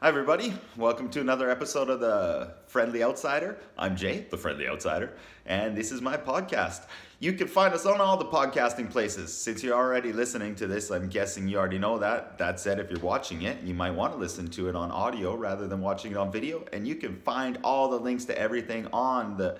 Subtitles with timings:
[0.00, 0.54] Hi, everybody.
[0.76, 3.58] Welcome to another episode of The Friendly Outsider.
[3.76, 5.12] I'm Jay, the Friendly Outsider,
[5.44, 6.82] and this is my podcast.
[7.18, 9.36] You can find us on all the podcasting places.
[9.36, 12.38] Since you're already listening to this, I'm guessing you already know that.
[12.38, 15.34] That said, if you're watching it, you might want to listen to it on audio
[15.34, 18.86] rather than watching it on video, and you can find all the links to everything
[18.92, 19.58] on the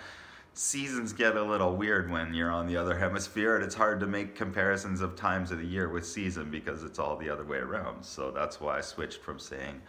[0.59, 4.05] seasons get a little weird when you're on the other hemisphere and it's hard to
[4.05, 7.57] make comparisons of times of the year with season because it's all the other way
[7.57, 8.03] around.
[8.03, 9.81] So that's why i switched from saying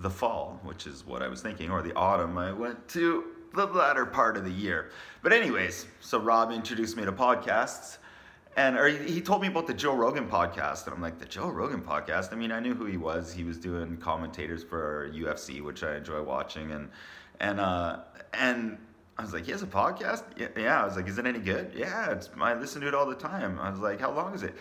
[0.00, 2.36] the fall which is what i was thinking or the autumn.
[2.36, 4.90] I went to the latter part of the year.
[5.22, 7.96] But anyways so rob introduced me to podcasts
[8.56, 11.48] and or he told me about the joe rogan podcast and i'm like the joe
[11.48, 15.62] rogan podcast i mean i knew who he was he was doing commentators for ufc
[15.62, 16.88] which i enjoy watching and
[17.40, 18.00] and uh
[18.34, 18.78] and
[19.18, 20.22] I was like, he has a podcast?
[20.36, 20.80] Yeah, yeah.
[20.80, 21.72] I was like, is it any good?
[21.74, 23.58] Yeah, it's, I listen to it all the time.
[23.58, 24.54] I was like, how long is it?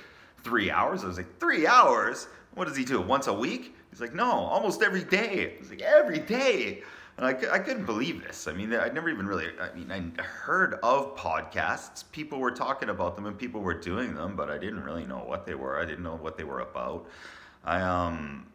[0.43, 1.03] Three hours?
[1.03, 2.27] I was like, three hours?
[2.55, 2.99] What does he do?
[2.99, 3.75] Once a week?
[3.91, 5.53] He's like, no, almost every day.
[5.55, 6.81] I was like, every day.
[7.17, 8.47] And I, I couldn't believe this.
[8.47, 12.03] I mean, I'd never even really, I mean, I heard of podcasts.
[12.11, 15.17] People were talking about them and people were doing them, but I didn't really know
[15.17, 15.79] what they were.
[15.81, 17.07] I didn't know what they were about.
[17.63, 18.45] I, um,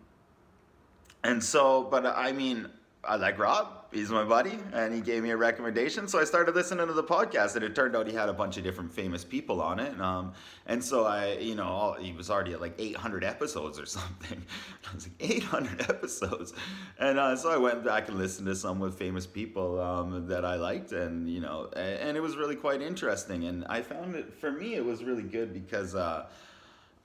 [1.24, 2.68] and so, but I mean,
[3.04, 6.08] I like Rob he's my buddy and he gave me a recommendation.
[6.08, 8.56] So i started listening to the podcast and it turned out he had a bunch
[8.56, 9.92] of different famous people on it.
[9.92, 10.32] And, um,
[10.66, 14.42] and so i you know all, he was already at like 800 episodes or something.
[14.90, 16.54] I was like 800 episodes?
[16.98, 20.44] And uh, so i went back and listened to some with famous people um, that
[20.44, 23.44] i liked and you know and, and, it was really quite interesting.
[23.44, 26.26] And i found it for me it was really good because uh,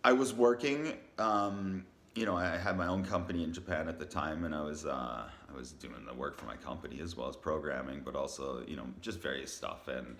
[0.03, 1.86] i was working um,
[2.17, 4.85] you know i had my own company in japan at the time and i was
[4.85, 8.63] uh, I was doing the work for my company as well as programming, but also
[8.67, 10.16] you know just various stuff and.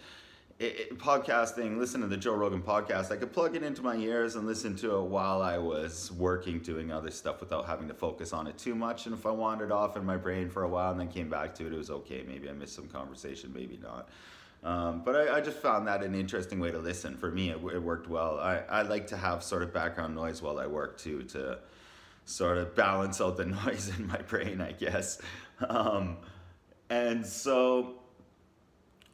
[0.60, 3.12] It, it, podcasting, listen to the Joe Rogan podcast.
[3.12, 6.58] I could plug it into my ears and listen to it while I was working,
[6.58, 9.06] doing other stuff without having to focus on it too much.
[9.06, 11.54] And if I wandered off in my brain for a while and then came back
[11.56, 12.26] to it, it was okay.
[12.28, 14.10] Maybe I missed some conversation, maybe not.
[14.64, 17.16] Um, but I, I, just found that an interesting way to listen.
[17.18, 18.40] For me, it, it worked well.
[18.40, 21.60] I, I like to have sort of background noise while I work too, to
[22.28, 25.20] sort of balance out the noise in my brain, I guess.
[25.68, 26.18] Um,
[26.90, 27.96] and so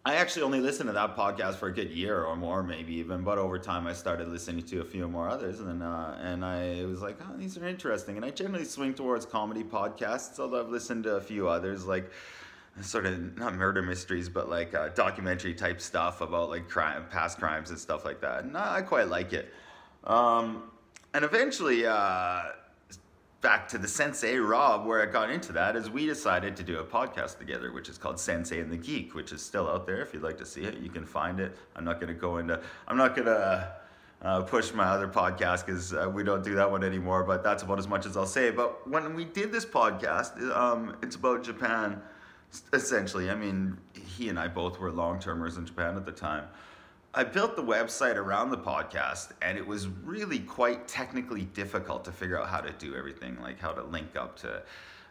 [0.05, 3.23] I actually only listened to that podcast for a good year or more, maybe even.
[3.23, 6.83] But over time, I started listening to a few more others, and uh, and I
[6.85, 8.17] was like, oh, these are interesting.
[8.17, 12.11] And I generally swing towards comedy podcasts, although I've listened to a few others, like
[12.81, 17.37] sort of not murder mysteries, but like uh, documentary type stuff about like crime, past
[17.37, 18.43] crimes and stuff like that.
[18.43, 19.53] And I quite like it.
[20.03, 20.63] Um,
[21.13, 21.85] and eventually.
[21.85, 22.41] Uh,
[23.43, 26.79] back to the Sensei Rob, where I got into that, is we decided to do
[26.79, 30.01] a podcast together, which is called Sensei and the Geek, which is still out there.
[30.01, 31.55] If you'd like to see it, you can find it.
[31.75, 33.73] I'm not going to go into, I'm not going to
[34.21, 37.63] uh, push my other podcast because uh, we don't do that one anymore, but that's
[37.63, 38.49] about as much as I'll say.
[38.49, 42.01] But when we did this podcast, um, it's about Japan,
[42.71, 43.29] essentially.
[43.29, 46.45] I mean, he and I both were long termers in Japan at the time.
[47.15, 52.11] I built the website around the podcast, and it was really quite technically difficult to
[52.11, 54.63] figure out how to do everything, like how to link up to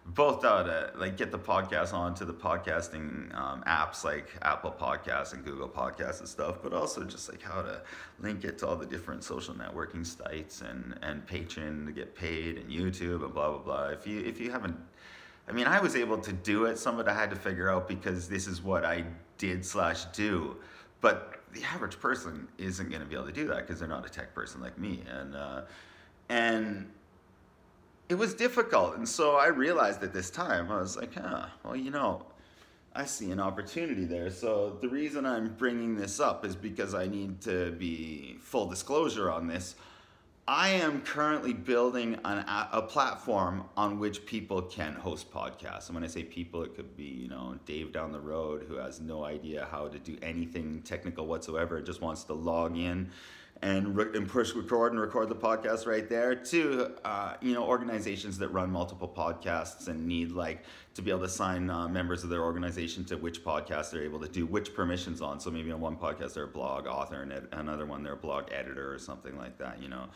[0.05, 5.33] both how to like get the podcast onto the podcasting um, apps like Apple Podcasts
[5.33, 7.81] and Google Podcasts and stuff, but also just like how to
[8.19, 12.59] link it to all the different social networking sites and and Patreon to get paid
[12.59, 13.87] and YouTube and blah blah blah.
[13.91, 14.77] If you if you haven't
[15.47, 16.79] I mean, I was able to do it.
[16.79, 19.05] Some of it I had to figure out because this is what I
[19.39, 20.57] did slash do.
[21.01, 24.07] But the average person isn't going to be able to do that because they're not
[24.07, 25.03] a tech person like me.
[25.11, 25.63] And uh,
[26.29, 26.91] and
[28.09, 28.97] it was difficult.
[28.97, 32.27] And so I realized at this time, I was like, huh, well, you know,
[32.95, 34.31] I see an opportunity there.
[34.31, 39.31] So the reason I'm bringing this up is because I need to be full disclosure
[39.31, 39.77] on this.
[40.49, 45.87] I am currently building an, a platform on which people can host podcasts.
[45.87, 48.75] And when I say people, it could be, you know, Dave down the road who
[48.75, 53.09] has no idea how to do anything technical whatsoever, just wants to log in
[53.63, 57.65] and, re- and push record and record the podcast right there to uh, you know
[57.65, 60.65] organizations that run multiple podcasts and need like
[60.95, 64.21] to be able to sign uh, members of their organization to which podcast they're able
[64.21, 67.33] to do which permissions on so maybe on one podcast they're a blog author and
[67.33, 70.07] ed- another one they're a blog editor or something like that you know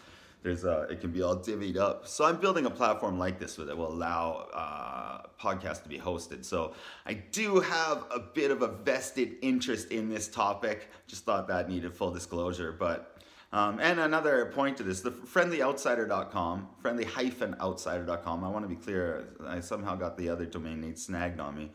[0.42, 2.06] there's a, it can be all divvied up.
[2.06, 6.44] So I'm building a platform like this that will allow uh, podcasts to be hosted.
[6.44, 10.88] So I do have a bit of a vested interest in this topic.
[11.08, 13.15] Just thought that needed full disclosure, but
[13.56, 18.44] um, and another point to this, the friendlyoutsider.com, friendly-outsider.com.
[18.44, 21.70] I want to be clear, I somehow got the other domain name snagged on me.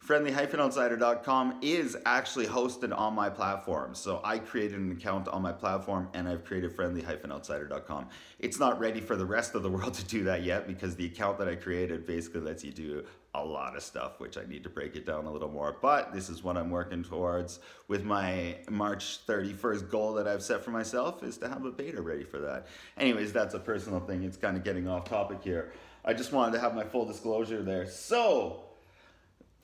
[0.00, 3.94] Friendly-outsider.com is actually hosted on my platform.
[3.94, 8.08] So I created an account on my platform and I've created friendly-outsider.com.
[8.38, 11.06] It's not ready for the rest of the world to do that yet because the
[11.06, 13.02] account that I created basically lets you do
[13.34, 15.76] a lot of stuff, which I need to break it down a little more.
[15.82, 17.58] But this is what I'm working towards
[17.88, 22.00] with my March 31st goal that I've set for myself is to have a beta
[22.00, 22.68] ready for that.
[22.96, 24.22] Anyways, that's a personal thing.
[24.22, 25.72] It's kind of getting off topic here.
[26.04, 27.86] I just wanted to have my full disclosure there.
[27.88, 28.64] So,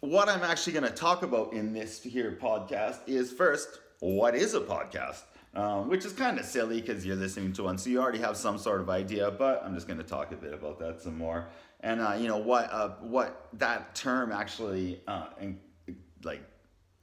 [0.00, 4.55] what I'm actually going to talk about in this here podcast is first, what is
[4.55, 5.23] a podcast?
[5.52, 8.37] Um, which is kind of silly because you're listening to one, so you already have
[8.37, 9.32] some sort of idea.
[9.32, 11.49] But I'm just going to talk a bit about that some more
[11.81, 15.27] and uh, you know what uh, what that term actually uh,
[16.23, 16.43] like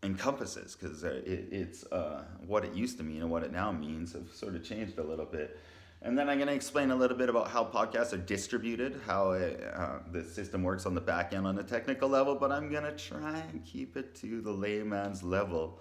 [0.04, 4.14] encompasses because it, it's uh, what it used to mean and what it now means
[4.14, 5.60] have sort of changed a little bit.
[6.04, 9.32] And then I'm going to explain a little bit about how podcasts are distributed, how
[9.32, 12.70] it, uh, the system works on the back end on a technical level, but I'm
[12.70, 15.80] going to try and keep it to the layman's level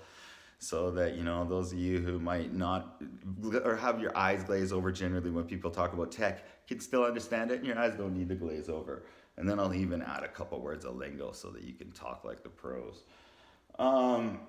[0.59, 3.03] so that you know those of you who might not
[3.63, 7.51] or have your eyes glaze over generally when people talk about tech can still understand
[7.51, 9.05] it and your eyes don't need to glaze over.
[9.37, 12.25] And then i'll even add a couple words of lingo so that you can talk
[12.25, 13.03] like the pros.
[13.79, 14.41] Um,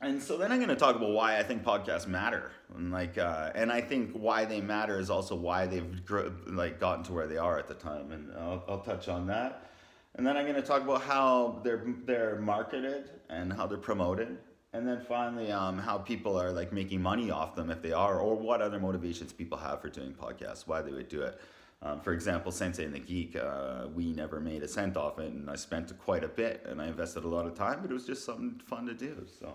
[0.00, 2.52] and so then i'm going to talk about why i think podcasts matter.
[2.76, 6.78] And like uh, and i think why they matter is also why they've gr- like
[6.80, 8.12] gotten to where they are at the time.
[8.12, 9.70] And i'll, I'll touch on that.
[10.14, 14.38] And then i'm going to talk about how they're they're marketed and how they're promoted
[14.76, 18.20] and then finally um, how people are like making money off them if they are
[18.20, 21.40] or what other motivations people have for doing podcasts why they would do it
[21.82, 25.32] um, for example sensei and the geek uh, we never made a cent off it
[25.32, 27.94] and i spent quite a bit and i invested a lot of time but it
[27.94, 29.54] was just something fun to do so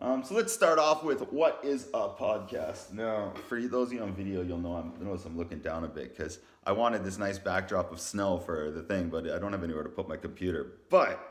[0.00, 2.92] um, so let's start off with what is a podcast.
[2.92, 5.88] Now, for those of you on video, you'll know I'm notice I'm looking down a
[5.88, 9.50] bit because I wanted this nice backdrop of snow for the thing, but I don't
[9.50, 10.74] have anywhere to put my computer.
[10.88, 11.27] But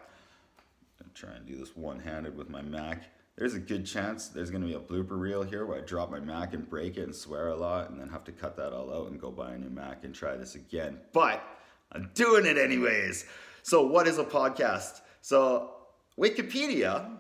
[1.18, 3.10] try and do this one-handed with my Mac.
[3.38, 6.20] There's a good chance there's to be a blooper reel here where I drop my
[6.20, 8.94] Mac and break it and swear a lot and then have to cut that all
[8.94, 11.00] out and go buy a new Mac and try this again.
[11.14, 11.44] But
[11.92, 13.26] I'm doing it anyways.
[13.64, 15.02] So what is a podcast?
[15.22, 15.72] So
[16.20, 17.18] Wikipedia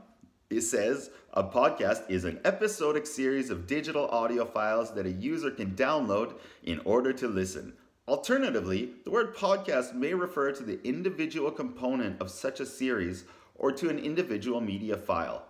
[0.50, 5.52] it says a podcast is an episodic series of digital audio files that a user
[5.52, 7.74] can download in order to listen.
[8.08, 13.26] Alternatively, the word podcast may refer to the individual component of such a series
[13.58, 15.44] or to an individual media file.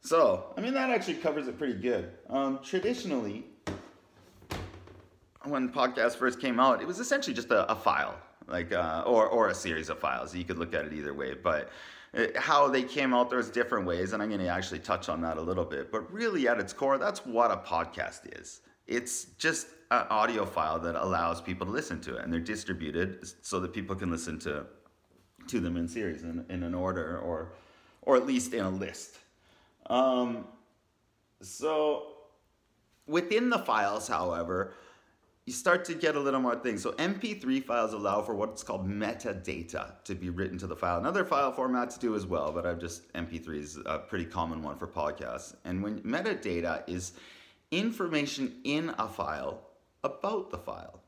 [0.00, 2.10] So, I mean, that actually covers it pretty good.
[2.28, 3.46] Um, traditionally,
[5.44, 8.14] when podcasts first came out, it was essentially just a, a file,
[8.46, 10.34] like uh, or or a series of files.
[10.34, 11.70] You could look at it either way, but
[12.12, 15.20] it, how they came out, there's different ways, and I'm going to actually touch on
[15.22, 15.90] that a little bit.
[15.90, 18.60] But really, at its core, that's what a podcast is.
[18.86, 23.26] It's just an audio file that allows people to listen to it, and they're distributed
[23.42, 24.66] so that people can listen to
[25.48, 27.52] to them in series in, in an order or
[28.02, 29.18] or at least in a list.
[29.86, 30.44] Um,
[31.40, 32.14] so
[33.06, 34.74] within the files, however,
[35.46, 36.82] you start to get a little more things.
[36.82, 40.98] So MP3 files allow for what's called metadata to be written to the file.
[40.98, 44.62] And other file formats do as well, but I've just MP3 is a pretty common
[44.62, 45.54] one for podcasts.
[45.64, 47.12] And when metadata is
[47.70, 49.60] information in a file
[50.02, 51.00] about the file.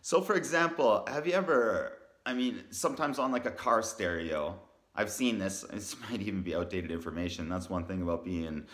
[0.00, 4.58] So for example, have you ever I mean, sometimes on like a car stereo,
[4.94, 5.64] I've seen this.
[5.72, 7.48] This might even be outdated information.
[7.48, 8.66] That's one thing about being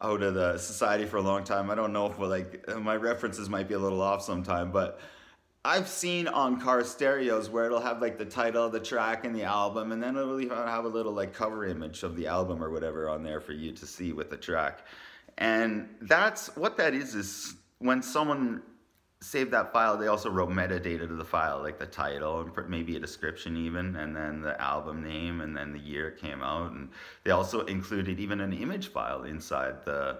[0.00, 1.70] out of the society for a long time.
[1.70, 5.00] I don't know if like my references might be a little off sometime, but
[5.64, 9.34] I've seen on car stereos where it'll have like the title of the track and
[9.34, 12.70] the album, and then it'll have a little like cover image of the album or
[12.70, 14.86] whatever on there for you to see with the track.
[15.38, 18.62] And that's what that is is when someone
[19.24, 22.96] saved that file, they also wrote metadata to the file, like the title and maybe
[22.96, 26.72] a description even, and then the album name and then the year it came out.
[26.72, 26.90] And
[27.24, 30.18] they also included even an image file inside the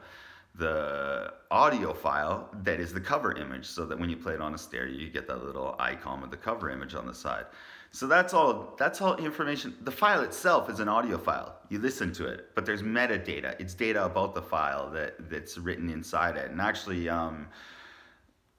[0.57, 4.55] the audio file that is the cover image so that when you play it on
[4.55, 7.47] a stereo you get that little icon with the cover image on the side.
[7.91, 9.75] So that's all that's all information.
[9.83, 11.57] The file itself is an audio file.
[11.71, 13.57] You listen to it but there's metadata.
[13.59, 16.51] It's data about the file that that's written inside it.
[16.51, 17.49] And actually um,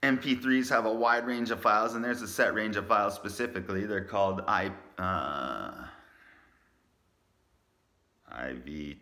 [0.05, 3.85] mp3s have a wide range of files and there's a set range of files specifically
[3.85, 5.85] they're called i uh,
[8.47, 8.97] iv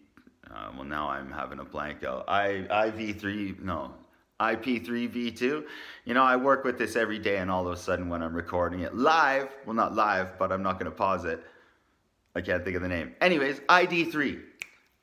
[0.54, 2.26] uh, well, now I'm having a blank out.
[2.28, 3.92] I, IV3, no,
[4.40, 5.64] IP3V2.
[6.06, 8.36] You know, I work with this every day, and all of a sudden, when I'm
[8.36, 11.44] recording it live, well, not live, but I'm not going to pause it.
[12.36, 13.16] I can't think of the name.
[13.22, 14.42] Anyways, ID3.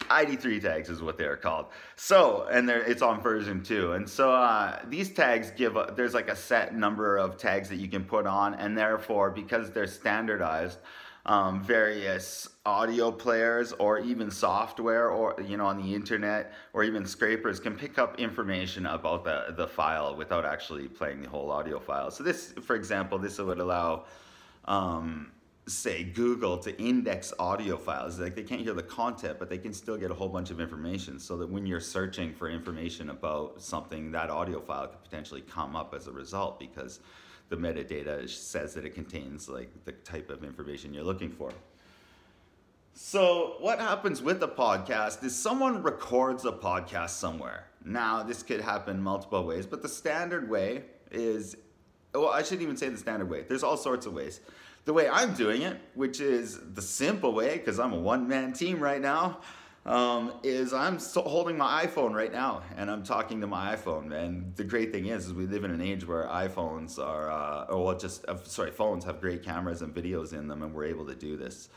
[0.09, 1.67] ID3 tags is what they are called.
[1.97, 3.93] So, and it's on version 2.
[3.93, 7.77] And so uh, these tags give, a, there's like a set number of tags that
[7.77, 10.79] you can put on, and therefore, because they're standardized,
[11.27, 17.05] um, various audio players or even software or you know on the internet or even
[17.05, 21.79] scrapers can pick up information about the, the file without actually playing the whole audio
[21.79, 24.05] file so this for example this would allow
[24.65, 25.31] um,
[25.71, 29.73] say google to index audio files like they can't hear the content but they can
[29.73, 33.61] still get a whole bunch of information so that when you're searching for information about
[33.63, 37.01] something that audio file could potentially come up as a result because
[37.51, 41.51] the metadata says that it contains like the type of information you're looking for.
[42.95, 47.67] So, what happens with a podcast is someone records a podcast somewhere.
[47.85, 51.57] Now, this could happen multiple ways, but the standard way is
[52.15, 53.43] well, I shouldn't even say the standard way.
[53.43, 54.41] There's all sorts of ways.
[54.85, 58.53] The way I'm doing it, which is the simple way, because I'm a one man
[58.53, 59.41] team right now,
[59.87, 64.13] um, is I'm holding my iPhone right now and I'm talking to my iPhone.
[64.13, 67.65] And the great thing is, is we live in an age where iPhones are, uh,
[67.67, 70.87] or well, just uh, sorry, phones have great cameras and videos in them, and we're
[70.87, 71.69] able to do this.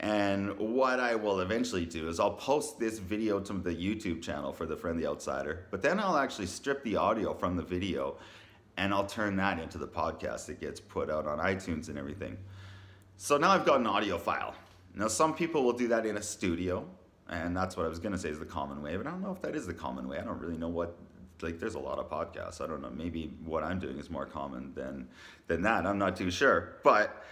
[0.00, 4.50] And what I will eventually do is I'll post this video to the YouTube channel
[4.50, 8.16] for the Friendly Outsider, but then I'll actually strip the audio from the video
[8.80, 12.38] and I'll turn that into the podcast that gets put out on iTunes and everything.
[13.18, 14.54] So now I've got an audio file.
[14.94, 16.86] Now, some people will do that in a studio,
[17.28, 19.32] and that's what I was gonna say is the common way, but I don't know
[19.32, 20.18] if that is the common way.
[20.18, 20.96] I don't really know what
[21.42, 22.62] like there's a lot of podcasts.
[22.62, 22.90] I don't know.
[22.90, 25.08] Maybe what I'm doing is more common than
[25.46, 25.86] than that.
[25.86, 26.76] I'm not too sure.
[26.82, 27.22] But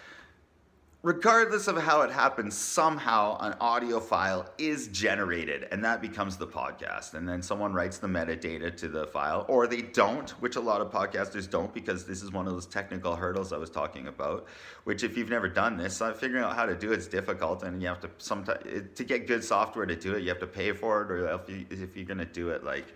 [1.03, 6.47] regardless of how it happens, somehow an audio file is generated and that becomes the
[6.47, 7.15] podcast.
[7.15, 10.81] And then someone writes the metadata to the file, or they don't, which a lot
[10.81, 14.47] of podcasters don't because this is one of those technical hurdles I was talking about.
[14.85, 17.81] Which, if you've never done this, uh, figuring out how to do it's difficult and
[17.81, 18.65] you have to sometimes
[18.95, 21.49] to get good software to do it, you have to pay for it, or if,
[21.49, 22.87] you, if you're going to do it like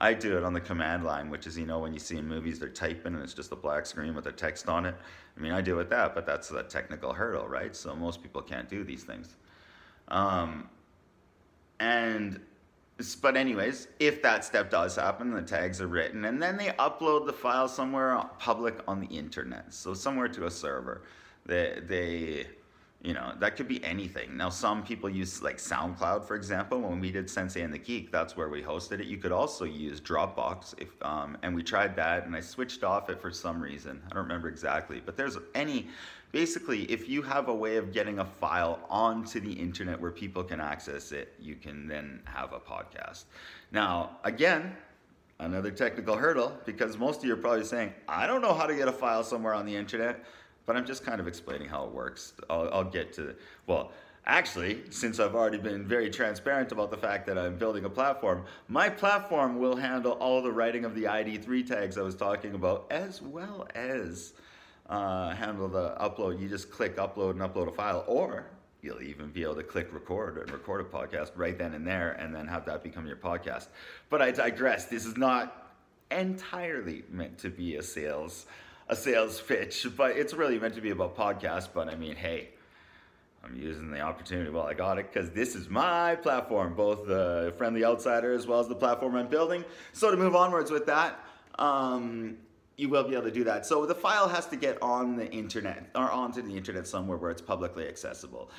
[0.00, 2.26] I do it on the command line, which is, you know, when you see in
[2.26, 4.94] movies they're typing and it's just a black screen with the text on it.
[5.36, 7.76] I mean, I do with that, but that's a technical hurdle, right?
[7.76, 9.36] So most people can't do these things.
[10.08, 10.68] Um,
[11.80, 12.40] and,
[13.20, 17.26] but anyways, if that step does happen, the tags are written, and then they upload
[17.26, 21.02] the file somewhere public on the internet, so somewhere to a server.
[21.46, 22.46] They, they,
[23.02, 24.36] you know that could be anything.
[24.36, 26.80] Now some people use like soundcloud for example.
[26.80, 29.06] When we did sensei and the geek that's where we hosted it.
[29.06, 33.08] You could also use dropbox if um, and we tried that and i switched off
[33.08, 34.02] it for some reason.
[34.10, 35.88] I don't remember exactly but there's any
[36.30, 40.44] basically if you have a way of getting a file onto the internet where people
[40.44, 43.24] can access it you can then have a podcast.
[43.72, 44.76] Now again
[45.38, 48.76] another technical hurdle because most of you are probably saying i don't know how to
[48.76, 50.22] get a file somewhere on the internet
[50.70, 52.34] but I'm just kind of explaining how it works.
[52.48, 53.34] I'll, I'll get to,
[53.66, 53.90] well,
[54.24, 58.44] actually, since I've already been very transparent about the fact that I'm building a platform,
[58.68, 62.86] my platform will handle all the writing of the ID3 tags I was talking about,
[62.88, 64.34] as well as
[64.88, 66.40] uh, handle the upload.
[66.40, 68.46] You just click upload and upload a file, or
[68.80, 72.12] you'll even be able to click record and record a podcast right then and there,
[72.12, 73.66] and then have that become your podcast.
[74.08, 74.84] But I digress.
[74.84, 75.74] This is not
[76.12, 78.46] entirely meant to be a sales
[78.90, 81.68] a sales pitch, but it's really meant to be about podcasts.
[81.72, 82.48] But I mean, hey,
[83.44, 87.54] I'm using the opportunity while I got it because this is my platform, both the
[87.56, 89.64] friendly outsider as well as the platform I'm building.
[89.92, 91.24] So to move onwards with that,
[91.58, 92.36] um,
[92.76, 93.64] you will be able to do that.
[93.64, 97.30] So the file has to get on the internet or onto the internet somewhere where
[97.30, 98.50] it's publicly accessible.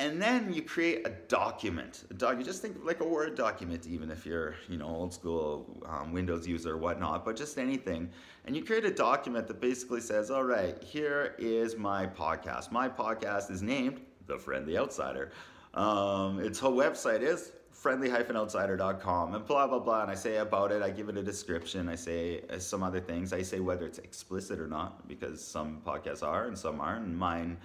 [0.00, 2.04] And then you create a document.
[2.10, 5.12] A doc, you just think like a Word document, even if you're, you know, old
[5.12, 8.08] school um, Windows user or whatnot, but just anything.
[8.46, 12.72] And you create a document that basically says, all right, here is my podcast.
[12.72, 15.32] My podcast is named The Friendly Outsider.
[15.74, 20.82] Um, its whole website is friendly-outsider.com and blah blah blah and i say about it
[20.82, 23.98] i give it a description i say uh, some other things i say whether it's
[23.98, 27.56] explicit or not because some podcasts are and some aren't and mine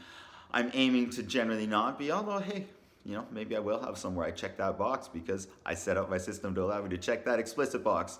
[0.55, 2.65] I'm aiming to generally not be, although, hey,
[3.03, 6.09] you know, maybe I will have somewhere I check that box because I set up
[6.09, 8.19] my system to allow me to check that explicit box.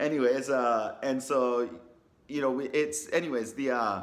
[0.00, 1.70] Anyways, uh, and so,
[2.26, 4.02] you know, it's, anyways, the, uh,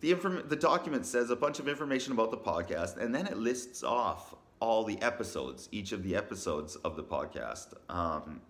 [0.00, 3.36] the, inform- the document says a bunch of information about the podcast and then it
[3.36, 7.74] lists off all the episodes, each of the episodes of the podcast.
[7.90, 8.40] Um,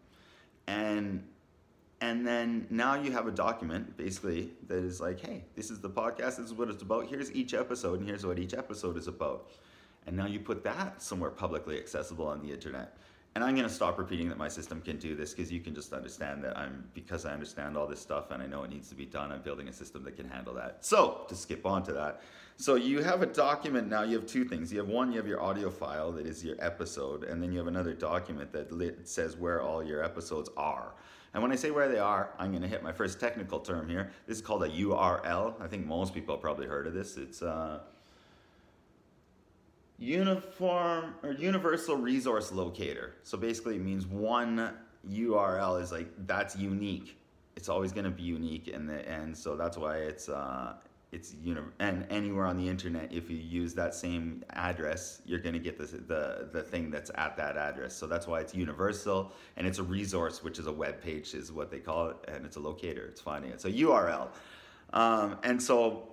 [0.69, 1.25] and
[2.03, 5.89] and then now you have a document basically that is like, hey, this is the
[5.89, 9.07] podcast, this is what it's about, here's each episode, and here's what each episode is
[9.07, 9.53] about.
[10.09, 12.97] And now you put that somewhere publicly accessible on the internet.
[13.37, 15.77] And I'm going to stop repeating that my system can do this because you can
[15.77, 18.89] just understand that I'm, because I understand all this stuff and I know it needs
[18.89, 20.85] to be done, I'm building a system that can handle that.
[20.85, 22.21] So, to skip on to that,
[22.57, 24.73] so you have a document now, you have two things.
[24.73, 27.59] You have one, you have your audio file that is your episode, and then you
[27.59, 30.93] have another document that says where all your episodes are.
[31.35, 33.89] And when I say where they are, I'm going to hit my first technical term
[33.89, 34.11] here.
[34.27, 35.61] This is called a URL.
[35.61, 37.17] I think most people have probably heard of this.
[37.17, 37.81] It's a uh,
[39.99, 43.15] uniform or universal resource locator.
[43.23, 44.75] So basically, it means one
[45.09, 47.17] URL is like that's unique.
[47.57, 50.75] It's always going to be unique, and and so that's why it's uh,
[51.13, 55.53] it's uni- and anywhere on the internet if you use that same address you're going
[55.53, 57.95] to get the, the the thing that's at that address.
[57.95, 61.53] So that's why it's universal and it's a resource which is a web page is
[61.53, 63.05] what they call it and it's a locator.
[63.05, 64.29] It's finding it so url
[64.95, 66.09] um, and so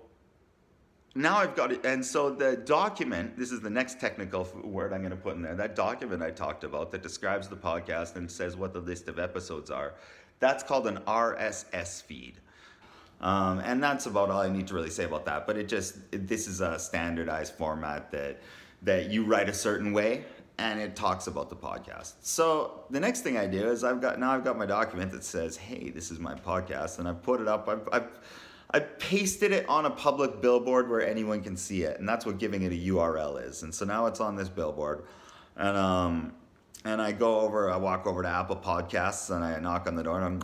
[1.16, 5.00] now i've got it and so the document this is the next technical word i'm
[5.02, 5.56] going to put in there.
[5.56, 9.18] That document i talked about that describes the podcast and says what the list of
[9.18, 9.94] episodes are
[10.40, 12.40] that's called an rss feed
[13.22, 15.46] um, and that's about all I need to really say about that.
[15.48, 18.42] But it just it, this is a standardized format that
[18.84, 20.24] that you write a certain way
[20.60, 22.14] and it talks about the podcast.
[22.22, 25.24] So the next thing I do is I've got now I've got my document that
[25.24, 27.70] says, "Hey, this is my podcast," and I've put it up.
[27.70, 28.10] I've, I've
[28.72, 32.38] I pasted it on a public billboard where anyone can see it, and that's what
[32.38, 33.64] giving it a URL is.
[33.64, 35.06] And so now it's on this billboard,
[35.56, 36.34] and um,
[36.86, 40.04] and I go over, I walk over to Apple Podcasts, and I knock on the
[40.04, 40.40] door, and I'm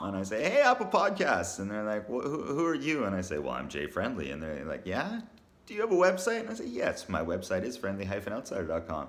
[0.00, 3.20] and I say, "Hey, Apple Podcasts," and they're like, who, "Who are you?" And I
[3.20, 5.20] say, "Well, I'm Jay Friendly," and they're like, "Yeah."
[5.66, 6.40] Do you have a website?
[6.40, 9.08] And I say, yes, my website is friendly-outsider.com.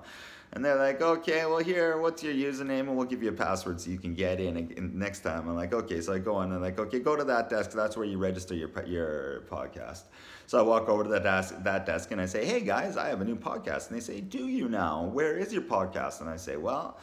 [0.52, 2.80] And they're like, okay, well, here, what's your username?
[2.80, 5.48] And we'll give you a password so you can get in and next time.
[5.48, 6.00] I'm like, okay.
[6.00, 7.72] So I go on and i like, okay, go to that desk.
[7.72, 10.04] That's where you register your, your podcast.
[10.46, 13.08] So I walk over to that desk, that desk and I say, hey, guys, I
[13.08, 13.88] have a new podcast.
[13.88, 15.04] And they say, do you now?
[15.04, 16.22] Where is your podcast?
[16.22, 16.98] And I say, well,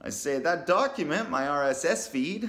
[0.00, 2.48] I say, that document, my RSS feed,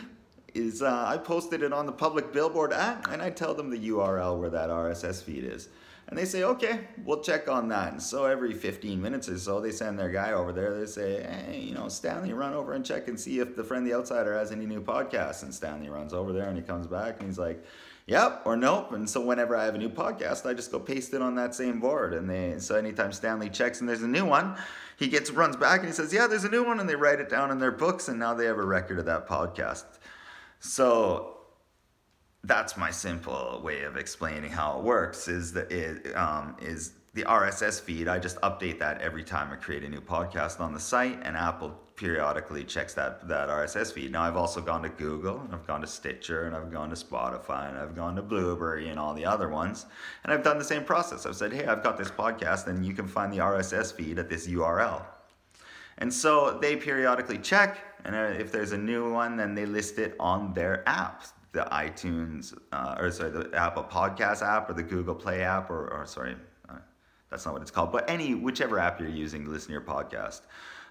[0.57, 3.89] is uh, I posted it on the public billboard app and I tell them the
[3.89, 5.69] URL where that RSS feed is.
[6.09, 7.91] And they say, okay, we'll check on that.
[7.91, 10.79] And so every 15 minutes or so, they send their guy over there.
[10.79, 13.85] They say, hey, you know, Stanley, run over and check and see if the friend
[13.85, 15.43] the Outsider has any new podcasts.
[15.43, 17.61] And Stanley runs over there and he comes back and he's like,
[18.05, 18.93] yep or nope.
[18.93, 21.53] And so whenever I have a new podcast, I just go paste it on that
[21.53, 22.13] same board.
[22.13, 24.55] And they so anytime Stanley checks and there's a new one,
[24.95, 26.79] he gets runs back and he says, yeah, there's a new one.
[26.79, 28.07] And they write it down in their books.
[28.07, 29.83] And now they have a record of that podcast.
[30.59, 31.37] So
[32.43, 35.27] that's my simple way of explaining how it works.
[35.27, 38.07] Is that it um, is the RSS feed.
[38.07, 41.35] I just update that every time I create a new podcast on the site, and
[41.35, 44.11] Apple periodically checks that that RSS feed.
[44.11, 46.95] Now I've also gone to Google, and I've gone to Stitcher, and I've gone to
[46.95, 49.87] Spotify, and I've gone to Blubrry, and all the other ones,
[50.23, 51.25] and I've done the same process.
[51.25, 54.29] I've said, hey, I've got this podcast, and you can find the RSS feed at
[54.29, 55.03] this URL.
[55.99, 60.15] And so they periodically check, and if there's a new one, then they list it
[60.19, 65.15] on their app, the iTunes, uh, or sorry, the Apple Podcast app, or the Google
[65.15, 66.35] Play app, or, or sorry,
[66.69, 66.75] uh,
[67.31, 69.81] that's not what it's called, but any whichever app you're using to listen to your
[69.81, 70.41] podcast.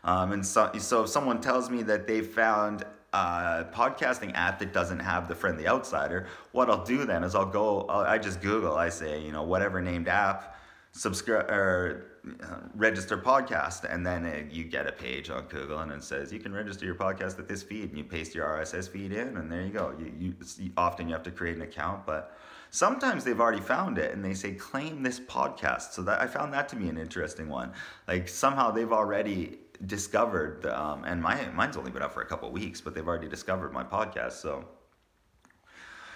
[0.03, 4.73] Um, and so, so if someone tells me that they found a podcasting app that
[4.73, 8.41] doesn't have the friendly outsider, what I'll do then is I'll go, I'll, I just
[8.41, 10.56] Google, I say, you know, whatever named app,
[10.97, 12.07] subscribe or
[12.43, 16.33] uh, register podcast and then it, you get a page on google and it says
[16.33, 19.37] you can register your podcast at this feed and you paste your rss feed in
[19.37, 19.95] and there you go.
[19.99, 22.37] You, you often you have to create an account but
[22.71, 25.93] sometimes they've already found it and they say claim this podcast.
[25.93, 27.73] So that i found that to be an interesting one.
[28.09, 32.51] Like somehow they've already discovered um, and my mine's only been up for a couple
[32.51, 34.65] weeks but they've already discovered my podcast so.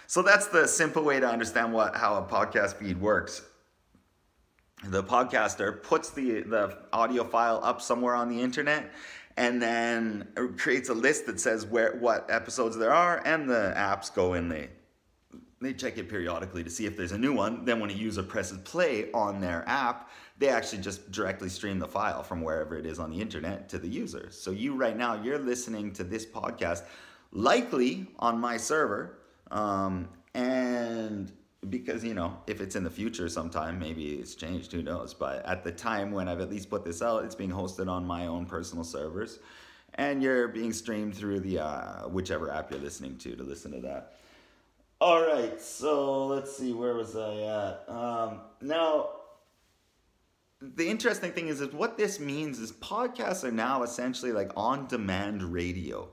[0.06, 3.42] So that's the simple way to understand what how a podcast feed works
[4.84, 8.90] the podcaster puts the the audio file up somewhere on the internet
[9.36, 14.12] and then creates a list that says where what episodes there are and the apps
[14.12, 14.68] go in they
[15.62, 17.66] they check it periodically to see if there's a new one.
[17.66, 21.86] Then when a user presses play on their app they actually just directly stream the
[21.86, 24.28] file from wherever it is on the internet to the user.
[24.30, 26.84] So you right now you're listening to this podcast
[27.30, 29.18] likely on my server
[29.50, 31.30] um, and
[31.68, 35.12] because you know if it's in the future sometime maybe it's changed who knows?
[35.12, 38.06] But at the time when i've at least put this out it's being hosted on
[38.06, 39.38] my own personal servers.
[39.94, 43.80] And you're being streamed through the uh, whichever app you're listening to to listen to
[43.80, 44.14] that.
[45.00, 47.84] All right so let's see where was i at?
[47.88, 49.10] Um, now
[50.62, 54.86] the interesting thing is, is what this means is podcasts are now essentially like on
[54.86, 56.08] demand radio.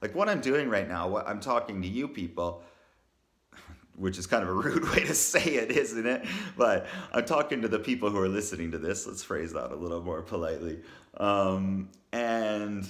[0.00, 2.62] Like what i'm doing right now what i'm talking to you people
[3.96, 6.24] which is kind of a rude way to say it, isn't it?
[6.56, 9.06] But I'm talking to the people who are listening to this.
[9.06, 10.80] Let's phrase that a little more politely.
[11.16, 12.86] Um, and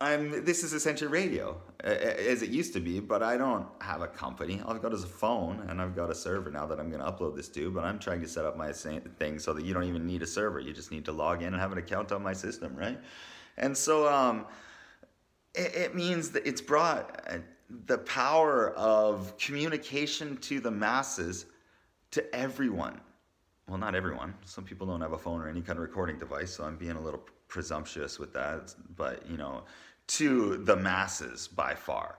[0.00, 0.44] I'm.
[0.44, 3.00] This is essentially radio, as it used to be.
[3.00, 4.60] But I don't have a company.
[4.64, 7.02] All I've got is a phone, and I've got a server now that I'm going
[7.02, 7.70] to upload this to.
[7.70, 10.26] But I'm trying to set up my thing so that you don't even need a
[10.26, 10.58] server.
[10.58, 12.98] You just need to log in and have an account on my system, right?
[13.56, 14.08] And so.
[14.12, 14.46] Um,
[15.54, 17.22] it, it means that it's brought
[17.86, 21.46] the power of communication to the masses
[22.10, 23.00] to everyone.
[23.68, 24.34] Well, not everyone.
[24.44, 26.96] Some people don't have a phone or any kind of recording device, so I'm being
[26.96, 28.74] a little presumptuous with that.
[28.96, 29.64] But, you know,
[30.08, 32.18] to the masses by far.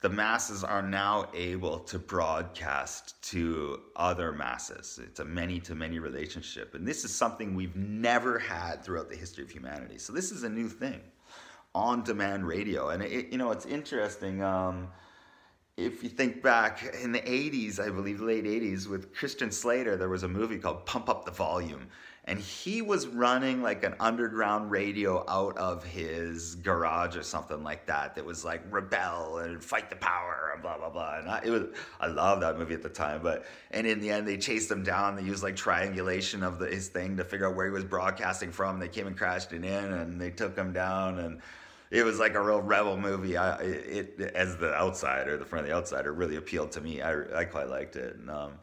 [0.00, 5.00] The masses are now able to broadcast to other masses.
[5.02, 6.74] It's a many to many relationship.
[6.74, 9.96] And this is something we've never had throughout the history of humanity.
[9.96, 11.00] So, this is a new thing
[11.74, 12.88] on demand radio.
[12.88, 14.42] And it, you know, it's interesting.
[14.42, 14.88] Um,
[15.76, 20.08] if you think back in the 80s, I believe late 80s, with Christian Slater, there
[20.08, 21.88] was a movie called Pump Up the Volume.
[22.26, 27.84] And he was running like an underground radio out of his garage or something like
[27.86, 28.14] that.
[28.14, 31.18] That was like rebel and fight the power and blah blah blah.
[31.18, 31.64] And I, it was
[32.00, 33.20] I love that movie at the time.
[33.22, 35.16] But and in the end, they chased him down.
[35.16, 38.52] They used like triangulation of the, his thing to figure out where he was broadcasting
[38.52, 38.78] from.
[38.78, 41.42] They came and crashed it in, and they took him down and
[41.90, 43.36] it was like a real rebel movie.
[43.36, 47.02] I it, it, as the outsider, the friend of the outsider, really appealed to me.
[47.02, 48.16] I I quite liked it.
[48.16, 48.58] And, um,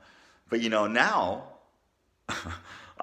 [0.50, 1.46] but you know now.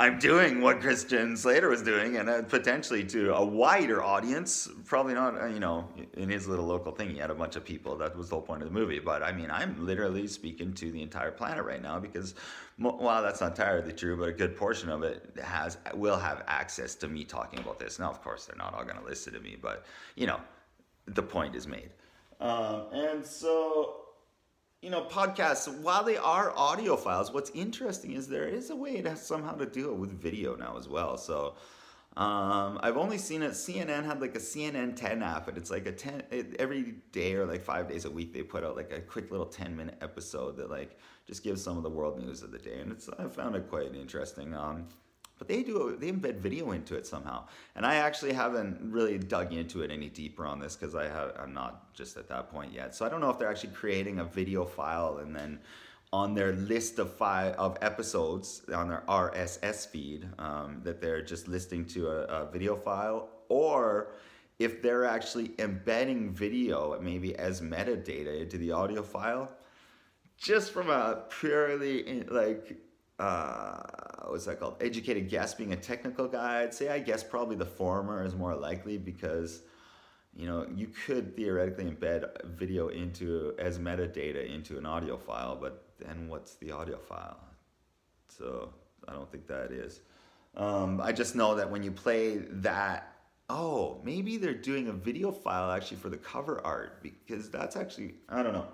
[0.01, 4.69] I'm doing what Christian Slater was doing, and uh, potentially to a wider audience.
[4.85, 7.65] Probably not, uh, you know, in his little local thing, he had a bunch of
[7.65, 7.97] people.
[7.97, 9.01] That was the whole point of the movie.
[9.01, 12.37] But I mean, I'm literally speaking to the entire planet right now because,
[12.77, 16.95] while that's not entirely true, but a good portion of it has will have access
[16.95, 17.99] to me talking about this.
[17.99, 19.85] Now, of course, they're not all going to listen to me, but
[20.15, 20.41] you know,
[21.07, 21.91] the point is made.
[22.39, 23.97] Um, and so
[24.83, 29.01] you know, podcasts, while they are audio files, what's interesting is there is a way
[29.03, 31.17] to somehow to do it with video now as well.
[31.17, 31.57] So
[32.17, 33.53] um, I've only seen it.
[33.53, 37.35] CNN had like a CNN 10 app, and it's like a 10 it, every day
[37.35, 39.99] or like five days a week they put out like a quick little 10 minute
[40.01, 43.09] episode that like just gives some of the world news of the day, and it's
[43.19, 44.55] I found it quite interesting.
[44.55, 44.87] Um,
[45.39, 47.45] but they do they embed video into it somehow.
[47.77, 51.33] And i actually haven't really dug into it any deeper on this because i have
[51.39, 52.95] i'm not just at that point yet.
[52.95, 55.61] So i don't know if they're actually creating a video file and then
[56.13, 61.49] on their list of five of episodes on their rss feed um, that they're just
[61.49, 63.29] listing to a, a video file.
[63.51, 64.13] Or
[64.59, 69.51] if they're actually embedding video maybe as metadata into the audio file
[70.37, 72.77] just from a purely like
[73.19, 73.83] uh,
[74.31, 74.77] what's that called?
[74.81, 76.63] Educated guess being a technical guy.
[76.63, 79.63] I'd say I guess probably the former is more likely because
[80.35, 85.85] you know you could theoretically embed video into as metadata into an audio file, but
[85.99, 87.39] then what's the audio file?
[88.29, 88.73] So
[89.07, 90.01] I don't think that is.
[90.57, 93.15] Um, I just know that when you play that,
[93.49, 98.15] oh, maybe they're doing a video file actually for the cover art because that's actually
[98.29, 98.67] I don't know.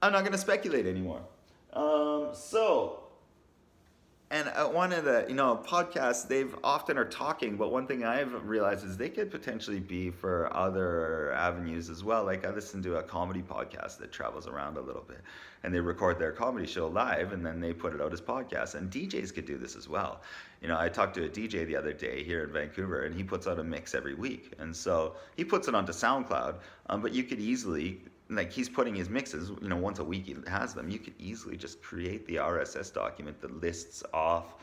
[0.00, 1.22] I'm not to speculate anymore.
[1.72, 3.01] Um, so
[4.32, 8.02] and uh, one of the you know podcasts they've often are talking but one thing
[8.02, 12.24] i've realized is they could potentially be for other avenues as well.
[12.24, 15.20] Like i listen to a comedy podcast that travels around a little bit
[15.62, 18.74] and they record their comedy show live and then they put it out as podcasts.
[18.74, 20.22] And djs could do this as well.
[20.62, 23.22] You know i talked to a dj the other day here in vancouver and he
[23.22, 24.54] puts out a mix every week.
[24.58, 26.54] And so he puts it onto soundcloud
[26.88, 30.26] um, but you could easily like he's putting his mixes, you know, once a week
[30.26, 30.90] he has them.
[30.90, 34.54] You could easily just create the RSS document that lists off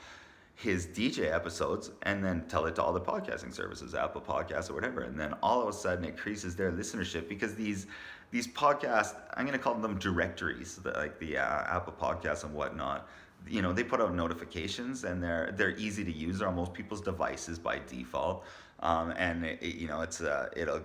[0.56, 4.74] his DJ episodes and then tell it to all the podcasting services, Apple Podcasts or
[4.74, 5.02] whatever.
[5.02, 7.88] And then all of a sudden it increases their listenership because these
[8.32, 13.08] these podcasts, I'm going to call them directories, like the uh, Apple Podcasts and whatnot.
[13.48, 16.39] You know, they put out notifications and they're they're easy to use.
[16.39, 18.43] They're on most people's devices by default,
[18.82, 20.82] um, and it, you know it's uh, it'll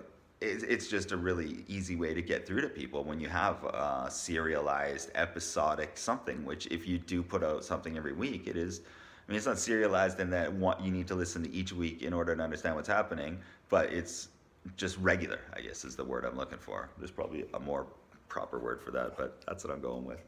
[0.63, 4.07] it's just a really easy way to get through to people when you have a
[4.09, 8.81] serialized episodic something which if you do put out something every week it is
[9.27, 10.53] I mean, it's not serialized in that
[10.83, 14.29] you need to listen to each week in order to understand what's happening, but it's
[14.77, 16.89] just regular, I guess is the word I'm looking for.
[16.99, 17.87] There's probably a more
[18.27, 20.23] proper word for that, but that's what I'm going with.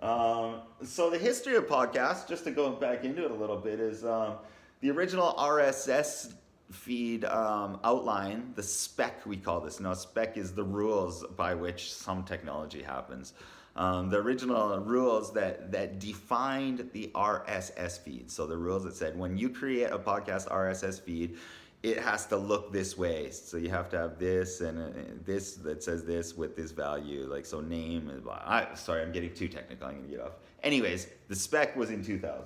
[0.00, 3.80] Um, so the history of podcasts, just to go back into it a little bit,
[3.80, 4.34] is um,
[4.80, 6.34] the original RSS
[6.70, 9.80] feed um, outline, the spec we call this.
[9.80, 13.34] Now, spec is the rules by which some technology happens
[13.76, 18.30] um, the original rules that that defined the RSS feed.
[18.30, 21.38] So the rules that said when you create a podcast RSS feed,
[21.82, 23.30] it has to look this way.
[23.30, 27.26] So you have to have this and uh, this that says this with this value.
[27.26, 28.10] Like so, name.
[28.28, 29.88] I, sorry, I'm getting too technical.
[29.88, 30.32] I'm gonna get off.
[30.62, 32.44] Anyways, the spec was in 2000.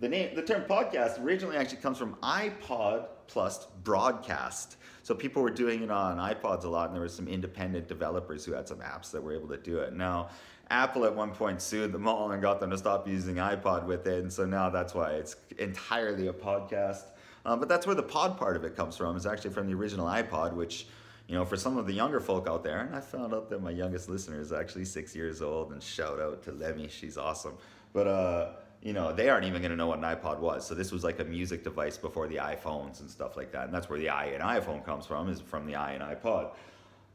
[0.00, 4.76] The name, the term podcast originally actually comes from iPod plus broadcast.
[5.02, 8.44] So people were doing it on iPods a lot, and there were some independent developers
[8.46, 9.92] who had some apps that were able to do it.
[9.92, 10.30] Now,
[10.70, 14.06] Apple at one point sued them all and got them to stop using iPod with
[14.06, 17.04] it, and so now that's why it's entirely a podcast.
[17.44, 19.16] Um, but that's where the pod part of it comes from.
[19.16, 20.86] It's actually from the original iPod, which,
[21.26, 23.62] you know, for some of the younger folk out there, and I found out that
[23.62, 27.54] my youngest listener is actually six years old, and shout out to Lemmy, she's awesome.
[27.92, 30.66] But uh, you know, they aren't even going to know what an iPod was.
[30.66, 33.64] So this was like a music device before the iPhones and stuff like that.
[33.64, 36.52] And that's where the I in iPhone comes from, is from the I in iPod,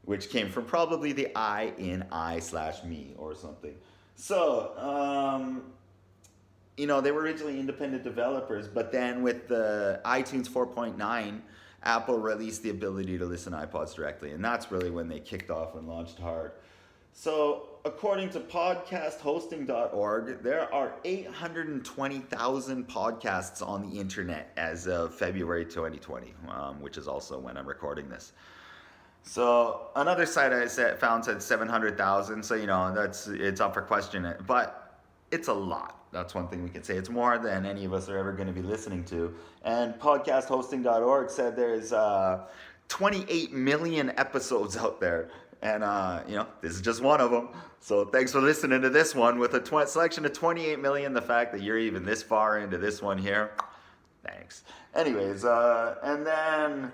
[0.04, 3.74] which came from probably the I in I slash me or something.
[4.14, 5.72] So, um,
[6.76, 11.40] you know, they were originally independent developers, but then with the iTunes 4.9,
[11.82, 14.30] Apple released the ability to listen to iPods directly.
[14.30, 16.52] And that's really when they kicked off and launched hard.
[17.18, 26.34] So, according to podcasthosting.org, there are 820,000 podcasts on the internet as of February 2020,
[26.50, 28.34] um, which is also when I'm recording this.
[29.22, 32.42] So another site I found said 700,000.
[32.42, 35.00] So you know that's it's up for question, but
[35.30, 36.04] it's a lot.
[36.12, 36.98] That's one thing we can say.
[36.98, 39.34] It's more than any of us are ever going to be listening to.
[39.64, 42.44] And podcasthosting.org said there's uh,
[42.88, 45.28] 28 million episodes out there.
[45.62, 47.48] And, uh, you know, this is just one of them.
[47.80, 51.12] So thanks for listening to this one with a tw- selection of 28 million.
[51.12, 53.52] The fact that you're even this far into this one here,
[54.24, 54.64] thanks.
[54.94, 56.92] Anyways, uh, and then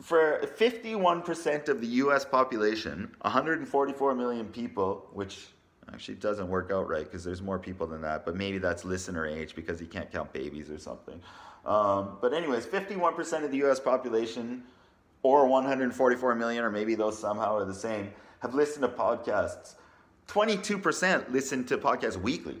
[0.00, 5.48] for 51% of the US population, 144 million people, which
[5.92, 9.26] actually doesn't work out right because there's more people than that, but maybe that's listener
[9.26, 11.20] age because you can't count babies or something.
[11.64, 14.62] Um, but, anyways, 51% of the US population
[15.22, 19.74] or 144 million, or maybe those somehow are the same, have listened to podcasts.
[20.28, 22.56] 22% listen to podcasts weekly.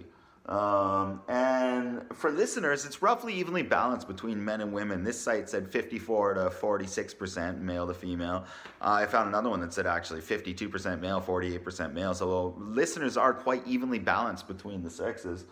[0.46, 5.02] Um, and for listeners, it's roughly evenly balanced between men and women.
[5.02, 8.44] This site said 54 to 46% male to female.
[8.80, 12.14] Uh, I found another one that said actually 52% male, 48% male.
[12.14, 15.46] So listeners are quite evenly balanced between the sexes.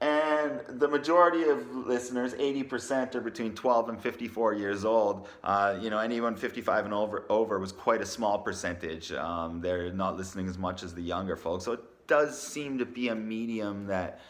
[0.00, 5.26] And the majority of listeners, 80%, are between 12 and 54 years old.
[5.42, 9.10] Uh, you know, anyone 55 and over, over was quite a small percentage.
[9.10, 11.64] Um, they're not listening as much as the younger folks.
[11.64, 14.20] So it does seem to be a medium that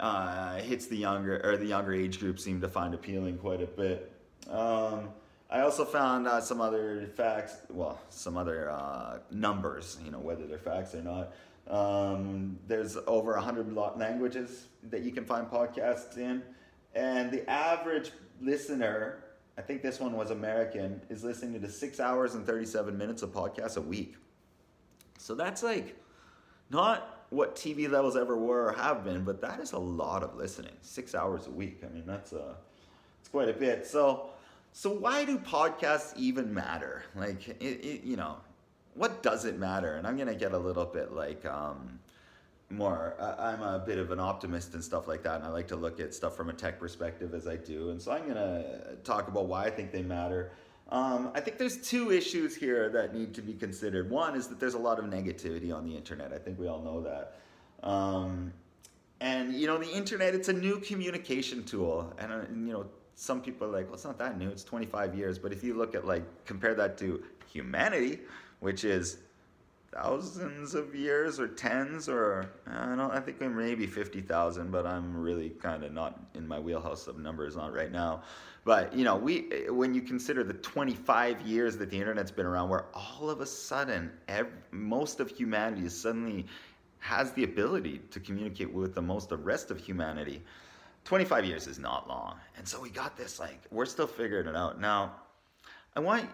[0.00, 3.66] uh, hits the younger, or the younger age group seem to find appealing quite a
[3.66, 4.12] bit.
[4.50, 5.10] Um,
[5.48, 10.46] I also found uh, some other facts, well, some other uh, numbers, you know, whether
[10.46, 11.32] they're facts or not.
[11.68, 16.42] Um, there's over 100 languages that you can find podcasts in.
[16.94, 19.24] And the average listener,
[19.58, 23.32] I think this one was American, is listening to six hours and 37 minutes of
[23.32, 24.16] podcasts a week.
[25.18, 25.96] So that's like
[26.70, 30.36] not what TV levels ever were or have been, but that is a lot of
[30.36, 30.72] listening.
[30.80, 31.82] Six hours a week.
[31.84, 32.54] I mean, that's a, uh,
[33.20, 33.86] it's quite a bit.
[33.86, 34.30] So,
[34.72, 37.02] so why do podcasts even matter?
[37.14, 38.36] Like, it, it, you know,
[38.96, 39.94] what does it matter?
[39.94, 41.98] And I'm gonna get a little bit like um,
[42.70, 43.14] more.
[43.20, 45.76] I, I'm a bit of an optimist and stuff like that, and I like to
[45.76, 47.90] look at stuff from a tech perspective as I do.
[47.90, 50.52] And so I'm gonna talk about why I think they matter.
[50.88, 54.08] Um, I think there's two issues here that need to be considered.
[54.08, 56.32] One is that there's a lot of negativity on the internet.
[56.32, 57.40] I think we all know that.
[57.82, 58.52] Um,
[59.20, 62.86] and you know, the internet it's a new communication tool, and, uh, and you know,
[63.14, 64.48] some people are like, well, it's not that new.
[64.48, 65.38] It's 25 years.
[65.38, 68.20] But if you look at like compare that to humanity
[68.60, 69.18] which is
[69.92, 75.50] thousands of years or tens or I don't I think maybe 50,000 but I'm really
[75.50, 78.22] kind of not in my wheelhouse of numbers not right now.
[78.64, 82.68] But you know we when you consider the 25 years that the internet's been around
[82.68, 84.10] where all of a sudden
[84.70, 86.46] most of humanity suddenly
[86.98, 90.42] has the ability to communicate with the most of the rest of humanity
[91.04, 92.34] 25 years is not long.
[92.58, 94.80] And so we got this like we're still figuring it out.
[94.80, 95.14] Now
[95.94, 96.28] I want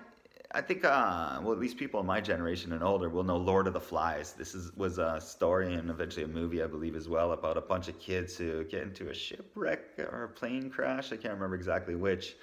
[0.54, 3.66] I think, uh, well, at least people in my generation and older will know Lord
[3.66, 4.34] of the Flies.
[4.34, 7.62] This is was a story and eventually a movie, I believe, as well, about a
[7.62, 11.10] bunch of kids who get into a shipwreck or a plane crash.
[11.10, 12.36] I can't remember exactly which,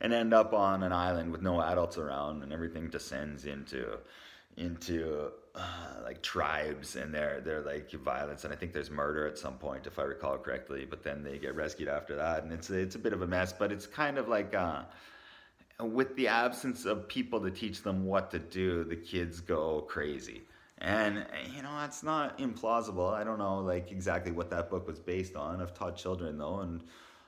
[0.00, 3.98] and end up on an island with no adults around, and everything descends into
[4.56, 9.38] into uh, like tribes, and they're they're like violence, and I think there's murder at
[9.38, 10.86] some point, if I recall correctly.
[10.88, 13.52] But then they get rescued after that, and it's it's a bit of a mess,
[13.52, 14.54] but it's kind of like.
[14.54, 14.82] Uh,
[15.80, 20.42] with the absence of people to teach them what to do, the kids go crazy.
[20.78, 23.12] And you know, that's not implausible.
[23.12, 25.60] I don't know like exactly what that book was based on.
[25.62, 26.82] I've taught children though, and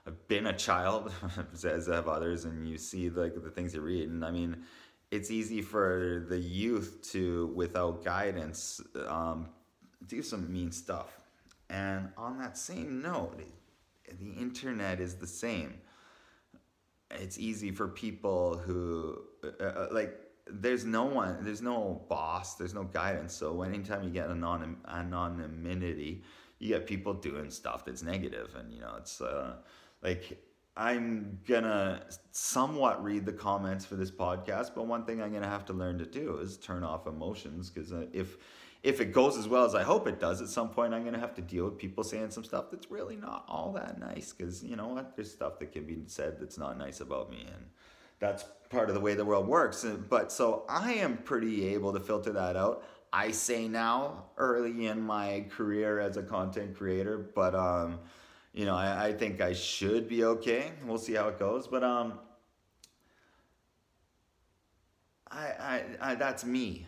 [0.07, 1.13] I've been a child,
[1.65, 4.09] as have others, and you see like the things you read.
[4.09, 4.65] And I mean,
[5.11, 9.49] it's easy for the youth to, without guidance, um,
[10.07, 11.19] do some mean stuff.
[11.71, 13.41] And on that same note,
[14.19, 15.75] the internet is the same
[17.11, 20.19] it's easy for people who uh, uh, like
[20.51, 23.35] there's no one there's no boss there's no guidance.
[23.35, 26.23] So anytime you get anonym anonymity
[26.59, 29.57] you get people doing stuff that's negative and you know it's uh,
[30.03, 30.43] like
[30.77, 35.65] i'm gonna somewhat read the comments for this podcast but one thing i'm gonna have
[35.65, 38.37] to learn to do is turn off emotions because uh, if
[38.83, 41.15] if it goes as well as I hope it does, at some point I'm going
[41.15, 44.33] to have to deal with people saying some stuff that's really not all that nice.
[44.33, 45.17] Because you know what?
[45.17, 47.45] There's stuff that can be said that's not nice about me.
[47.47, 47.67] And
[48.21, 49.85] that's part of the way the world works.
[50.09, 52.85] But so I am pretty able to filter that out.
[53.13, 58.01] I say now, early in my career as a content creator, but um,
[58.53, 60.73] you know, I, I think I should be okay.
[60.85, 61.67] We'll see how it goes.
[61.67, 62.19] But um,
[65.31, 66.87] I, I, I that's me.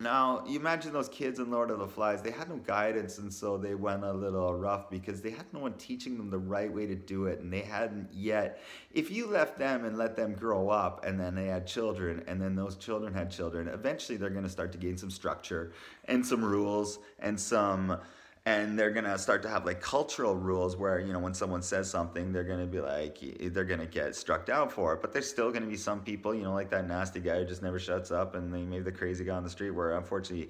[0.00, 3.32] Now, you imagine those kids in Lord of the Flies, they had no guidance, and
[3.32, 6.72] so they went a little rough because they had no one teaching them the right
[6.72, 8.60] way to do it, and they hadn't yet.
[8.92, 12.40] If you left them and let them grow up, and then they had children, and
[12.40, 15.72] then those children had children, eventually they're going to start to gain some structure
[16.04, 17.98] and some rules and some
[18.46, 21.90] and they're gonna start to have like cultural rules where you know when someone says
[21.90, 23.18] something they're gonna be like
[23.52, 26.42] they're gonna get struck down for it but there's still gonna be some people you
[26.42, 29.24] know like that nasty guy who just never shuts up and they maybe the crazy
[29.24, 30.48] guy on the street where unfortunately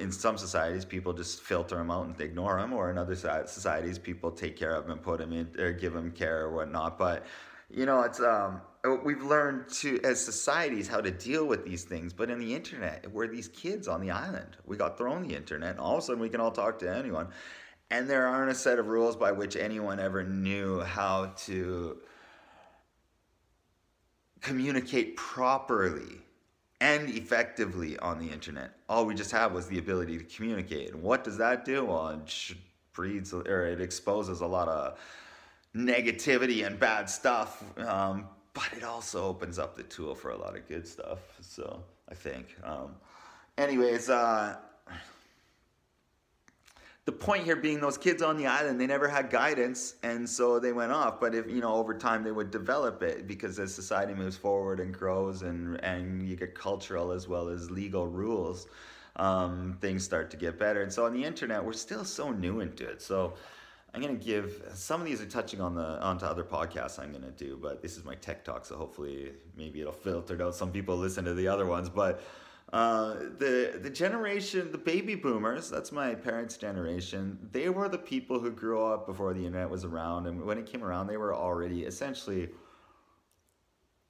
[0.00, 3.98] in some societies people just filter them out and ignore them or in other societies
[3.98, 6.98] people take care of them and put them in or give them care or whatnot
[6.98, 7.24] but
[7.70, 8.60] you know it's um
[8.94, 12.12] we've learned to as societies how to deal with these things.
[12.12, 14.56] But in the internet we're these kids on the island.
[14.64, 16.94] We got thrown the internet and all of a sudden we can all talk to
[16.94, 17.28] anyone.
[17.90, 21.98] And there aren't a set of rules by which anyone ever knew how to
[24.40, 26.20] communicate properly
[26.80, 28.72] and effectively on the internet.
[28.88, 30.92] All we just have was the ability to communicate.
[30.92, 31.84] And what does that do?
[31.84, 32.56] Well it
[32.92, 34.98] breeds or it exposes a lot of
[35.74, 40.56] negativity and bad stuff um, but it also opens up the tool for a lot
[40.56, 41.18] of good stuff.
[41.42, 42.56] So I think.
[42.64, 42.96] Um,
[43.58, 44.56] anyways, uh,
[47.04, 50.58] the point here being those kids on the island, they never had guidance, and so
[50.58, 51.20] they went off.
[51.20, 54.80] But if you know, over time, they would develop it because as society moves forward
[54.80, 58.68] and grows, and and you get cultural as well as legal rules,
[59.16, 60.82] um, things start to get better.
[60.82, 63.02] And so on the internet, we're still so new into it.
[63.02, 63.34] So
[63.96, 67.30] I'm gonna give some of these are touching on the onto other podcasts I'm gonna
[67.30, 70.54] do, but this is my Tek Tok, so hopefully maybe it'll filter out.
[70.54, 72.22] Some people listen to the other ones, but
[72.74, 77.38] uh, the the generation, the baby boomers, that's my parents' generation.
[77.52, 80.66] They were the people who grew up before the internet was around, and when it
[80.66, 82.50] came around, they were already essentially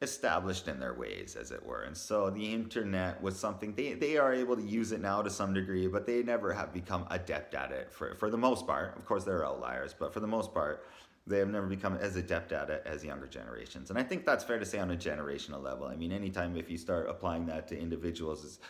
[0.02, 1.82] established in their ways, as it were.
[1.82, 5.30] And so the internet was something they, they are able to use it now to
[5.30, 8.96] some degree, but they never have become adept at it for, for the most part.
[8.96, 10.86] Of course, there are outliers, but for the most part,
[11.26, 13.90] they have never become as adept at it as younger generations.
[13.90, 15.86] And I think that's fair to say on a generational level.
[15.86, 18.60] I mean, anytime if you start applying that to individuals, is,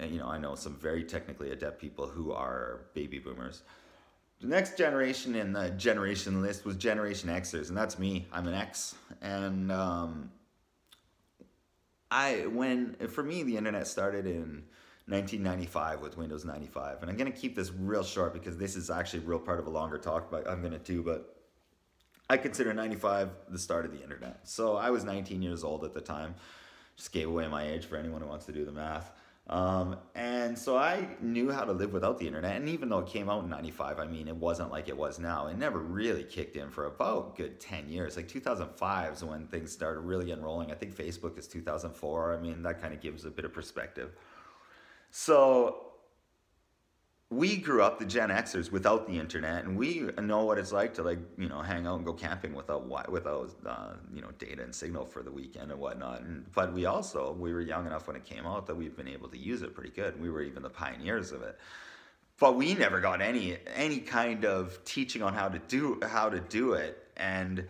[0.00, 3.62] you know, I know some very technically adept people who are baby boomers.
[4.40, 8.28] The next generation in the generation list was Generation Xers, and that's me.
[8.30, 10.30] I'm an X, and um,
[12.10, 14.64] I when for me the internet started in
[15.08, 19.20] 1995 with Windows 95, and I'm gonna keep this real short because this is actually
[19.20, 21.02] a real part of a longer talk, but I'm gonna do.
[21.02, 21.36] But
[22.28, 24.48] I consider 95 the start of the internet.
[24.48, 26.34] So I was 19 years old at the time.
[26.96, 29.12] Just gave away my age for anyone who wants to do the math.
[29.48, 32.56] Um, and so I knew how to live without the internet.
[32.56, 35.20] And even though it came out in 95, I mean, it wasn't like it was
[35.20, 35.46] now.
[35.46, 38.16] It never really kicked in for about good 10 years.
[38.16, 40.72] Like 2005 is when things started really getting rolling.
[40.72, 42.34] I think Facebook is 2004.
[42.34, 44.12] I mean, that kind of gives a bit of perspective.
[45.12, 45.85] So
[47.30, 50.94] we grew up, the Gen Xers, without the internet, and we know what it's like
[50.94, 54.62] to like you know hang out and go camping without without uh, you know data
[54.62, 56.20] and signal for the weekend and whatnot.
[56.20, 59.08] And, but we also we were young enough when it came out that we've been
[59.08, 60.20] able to use it pretty good.
[60.20, 61.58] We were even the pioneers of it.
[62.38, 66.38] But we never got any any kind of teaching on how to do how to
[66.38, 67.66] do it, and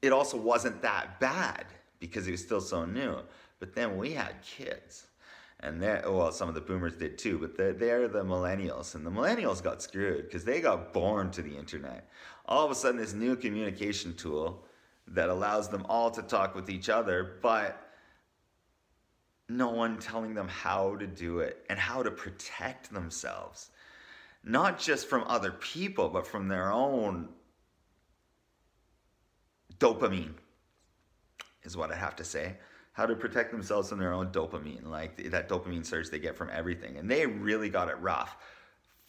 [0.00, 1.66] it also wasn't that bad
[2.00, 3.18] because it was still so new.
[3.60, 5.06] But then we had kids
[5.62, 9.06] and they well some of the boomers did too but they're, they're the millennials and
[9.06, 12.08] the millennials got screwed because they got born to the internet.
[12.46, 14.64] All of a sudden this new communication tool
[15.08, 17.88] that allows them all to talk with each other but
[19.48, 23.70] no one telling them how to do it and how to protect themselves.
[24.44, 27.28] Not just from other people but from their own
[29.78, 30.34] dopamine
[31.64, 32.56] is what i have to say
[32.92, 36.50] how to protect themselves from their own dopamine, like that dopamine surge they get from
[36.52, 36.98] everything.
[36.98, 38.36] And they really got it rough.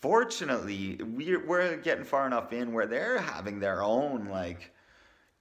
[0.01, 4.73] Fortunately, we're, we're getting far enough in where they're having their own like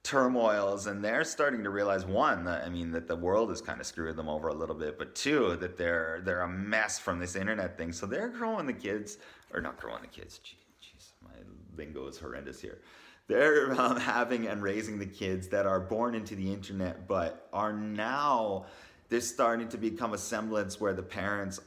[0.03, 3.81] turmoils and they're starting to realize one that I mean that the world is kind
[3.81, 7.21] of screwing them over a little bit, but two that they're they're a mess from
[7.21, 7.93] this internet thing.
[7.93, 9.19] So they're growing the kids
[9.53, 10.41] or not growing the kids.
[10.81, 11.31] Jeez, my
[11.77, 12.79] lingo is horrendous here
[13.29, 17.73] they're um, having and raising the kids that are born into the internet but are
[17.73, 18.67] now
[19.09, 21.61] they're starting to become a semblance where the parents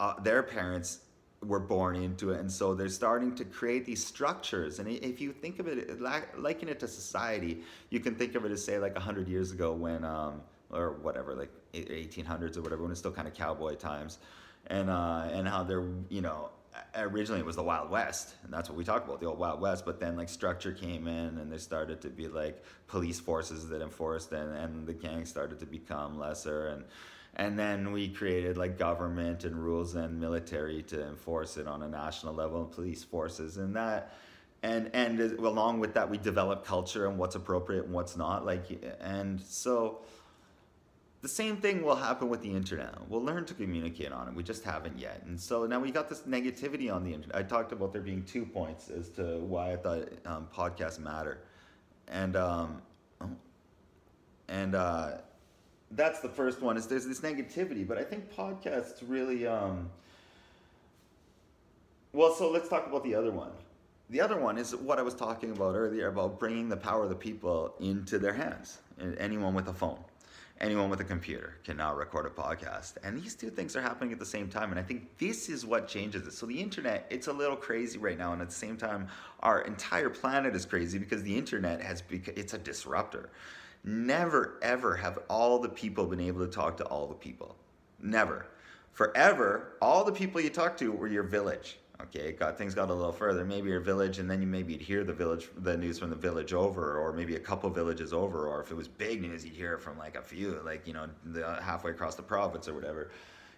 [0.00, 1.00] uh, their parents
[1.44, 2.40] were born into it.
[2.40, 4.78] And so they're starting to create these structures.
[4.78, 8.52] And if you think of it liken it to society you can think of it
[8.52, 10.40] as say like 100 years ago when um,
[10.70, 14.18] or whatever like 1800s or whatever when it's still kind of cowboy times.
[14.66, 16.50] And uh, and how they're you know
[16.96, 19.60] originally it was the Wild West, and that's what we talk about, the old Wild
[19.60, 19.84] West.
[19.84, 23.82] But then like structure came in, and there started to be like police forces that
[23.82, 26.84] enforced, and and the gangs started to become lesser, and
[27.36, 31.88] and then we created like government and rules and military to enforce it on a
[31.88, 34.14] national level, and police forces, and that.
[34.62, 38.44] And and uh, along with that, we developed culture and what's appropriate and what's not.
[38.44, 40.00] Like and so,
[41.20, 42.94] the same thing will happen with the internet.
[43.08, 44.34] We'll learn to communicate on it.
[44.34, 45.22] We just haven't yet.
[45.26, 47.36] And so now we got this negativity on the internet.
[47.36, 51.38] I talked about there being two points as to why I thought um, podcasts matter.
[52.06, 52.82] And, um,
[54.46, 55.18] and uh,
[55.90, 59.90] that's the first one is there's this negativity, but I think podcasts really, um,
[62.12, 63.50] well, so let's talk about the other one.
[64.10, 67.08] The other one is what I was talking about earlier about bringing the power of
[67.10, 68.78] the people into their hands.
[69.18, 69.98] Anyone with a phone
[70.60, 72.94] anyone with a computer can now record a podcast.
[73.02, 74.70] And these two things are happening at the same time.
[74.70, 76.32] And I think this is what changes it.
[76.32, 78.32] So the internet, it's a little crazy right now.
[78.32, 79.08] And at the same time,
[79.40, 83.30] our entire planet is crazy because the internet has become, it's a disruptor.
[83.84, 87.56] Never, ever have all the people been able to talk to all the people.
[88.00, 88.46] Never.
[88.92, 92.94] Forever, all the people you talk to were your village okay got things got a
[92.94, 93.44] little further.
[93.44, 96.16] Maybe your village and then you maybe you'd hear the village the news from the
[96.16, 99.54] village over or maybe a couple villages over or if it was big news you'd
[99.54, 102.74] hear it from like a few like you know the, halfway across the province or
[102.74, 103.10] whatever.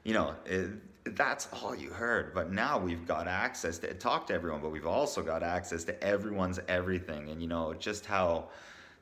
[0.04, 0.70] You know it,
[1.16, 2.34] that's all you heard.
[2.34, 6.02] But now we've got access to talk to everyone but we've also got access to
[6.02, 7.30] everyone's everything.
[7.30, 8.48] And you know just how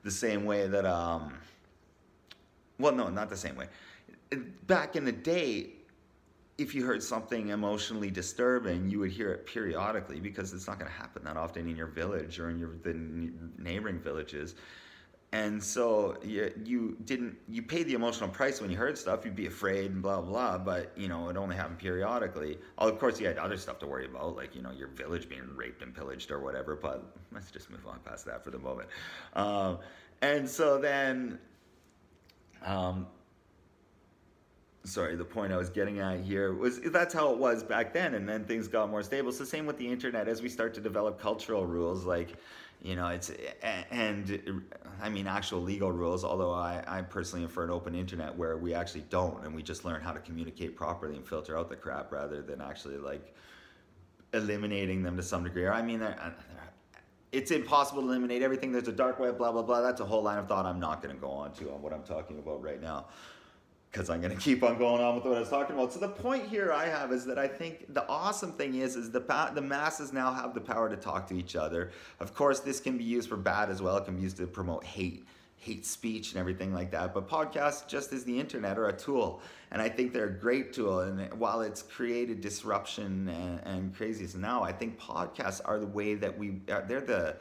[0.03, 1.35] the same way that um
[2.79, 3.69] well no not the same way.
[4.67, 5.71] Back in the day
[6.59, 10.91] if you heard something emotionally disturbing, you would hear it periodically because it's not going
[10.91, 12.95] to happen that often in your village or in your the
[13.57, 14.57] neighboring villages.
[15.31, 19.25] And so you, you didn't you paid the emotional price when you heard stuff.
[19.25, 20.59] You'd be afraid and blah blah.
[20.59, 22.59] But you know it only happened periodically.
[22.79, 25.49] Of course, you had other stuff to worry about, like you know your village being
[25.55, 26.75] raped and pillaged or whatever.
[26.75, 28.89] But let's just move on past that for the moment.
[29.35, 29.79] Um,
[30.23, 31.39] and so then
[32.65, 33.07] um,
[34.85, 38.15] sorry, the point I was getting at here was that's how it was back then,
[38.15, 39.33] and then things got more stable.
[39.33, 42.37] So same with the internet as we start to develop cultural rules, like
[42.83, 43.31] you know, it's
[43.91, 44.63] and
[45.03, 46.25] I mean actual legal rules.
[46.25, 49.63] Although I I personally am for an open internet where we actually don't, and we
[49.63, 53.35] just learn how to communicate properly and filter out the crap rather than actually like
[54.33, 55.65] eliminating them to some degree.
[55.65, 56.35] Or I mean, they're
[57.31, 58.73] it's impossible to eliminate everything.
[58.73, 59.83] There's a dark web, blah blah blah.
[59.83, 61.93] That's a whole line of thought I'm not going to go on to on what
[61.93, 63.07] I'm talking about right now
[63.91, 65.93] because I'm going to keep on going on with what I was talking about.
[65.93, 69.11] So the point here I have is that I think the awesome thing is is
[69.11, 69.21] the
[69.55, 71.91] the masses now have the power to talk to each other.
[72.21, 73.97] Of course, this can be used for bad as well.
[73.97, 75.27] It can be used to promote hate
[75.59, 77.13] hate speech and everything like that.
[77.13, 79.43] But podcasts just is the internet or a tool.
[79.73, 81.01] And I think they're a great tool.
[81.01, 86.15] And while it's created disruption and, and craziness now, I think podcasts are the way
[86.15, 87.37] that we, uh, they're the,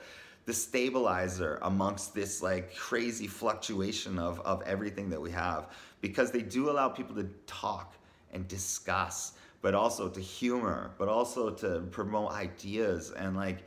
[0.48, 5.68] the stabilizer amongst this like crazy fluctuation of, of everything that we have.
[6.00, 7.96] Because they do allow people to talk
[8.32, 13.64] and discuss but also to humor but also to promote ideas and like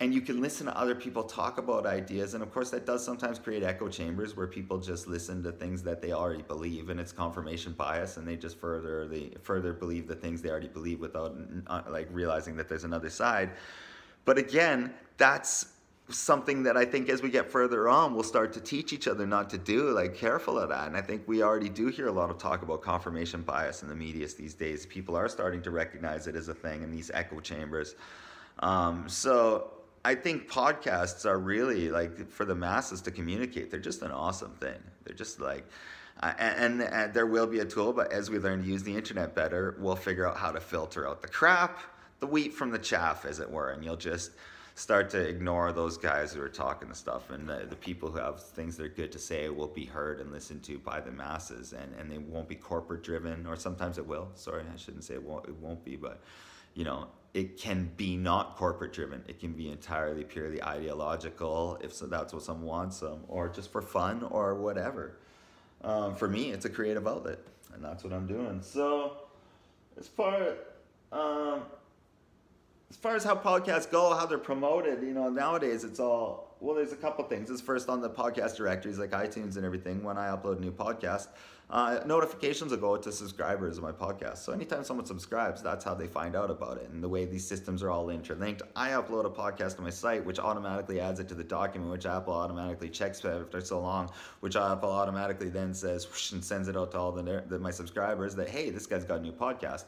[0.00, 2.34] and you can listen to other people talk about ideas.
[2.34, 5.82] And of course that does sometimes create echo chambers where people just listen to things
[5.84, 10.08] that they already believe and it's confirmation bias and they just further they further believe
[10.08, 13.50] the things they already believe without uh, like realizing that there's another side.
[14.24, 15.73] But again that's
[16.10, 19.26] something that I think as we get further on, we'll start to teach each other
[19.26, 20.86] not to do, like careful of that.
[20.86, 23.88] And I think we already do hear a lot of talk about confirmation bias in
[23.88, 24.84] the media these days.
[24.84, 27.94] People are starting to recognize it as a thing in these echo chambers.
[28.58, 29.72] Um, so
[30.04, 33.70] I think podcasts are really like for the masses to communicate.
[33.70, 34.78] They're just an awesome thing.
[35.04, 35.66] They're just like,
[36.22, 38.94] uh, and, and, there will be a tool, but as we learn to use the
[38.94, 41.80] internet better, we'll figure out how to filter out the crap,
[42.20, 44.30] the wheat from the chaff, as it were, and you'll just
[44.74, 48.18] start to ignore those guys who are talking the stuff and the, the people who
[48.18, 51.12] have things that are good to say will be heard and listened to by the
[51.12, 54.28] masses and, and they won't be corporate driven or sometimes it will.
[54.34, 56.20] Sorry i shouldn't say it won't, it won't be but
[56.74, 59.24] you know it can be not corporate driven.
[59.26, 63.70] It can be entirely purely ideological if so that's what someone wants um, or just
[63.72, 65.18] for fun or whatever.
[65.82, 67.38] Um, for me it's a creative outlet
[67.72, 68.60] and that's what i'm doing.
[68.60, 69.18] So
[69.96, 70.54] as far
[71.12, 71.62] um,
[72.90, 76.76] as far as how podcasts go, how they're promoted, you know, nowadays it's all well.
[76.76, 77.50] There's a couple things.
[77.50, 80.02] It's first on the podcast directories like iTunes and everything.
[80.02, 81.28] When I upload a new podcast,
[81.70, 84.38] uh, notifications will go to subscribers of my podcast.
[84.38, 86.88] So anytime someone subscribes, that's how they find out about it.
[86.90, 90.24] And the way these systems are all interlinked, I upload a podcast to my site,
[90.24, 94.10] which automatically adds it to the document, which Apple automatically checks after so long,
[94.40, 98.34] which Apple automatically then says and sends it out to all the, the my subscribers
[98.36, 99.84] that hey, this guy's got a new podcast.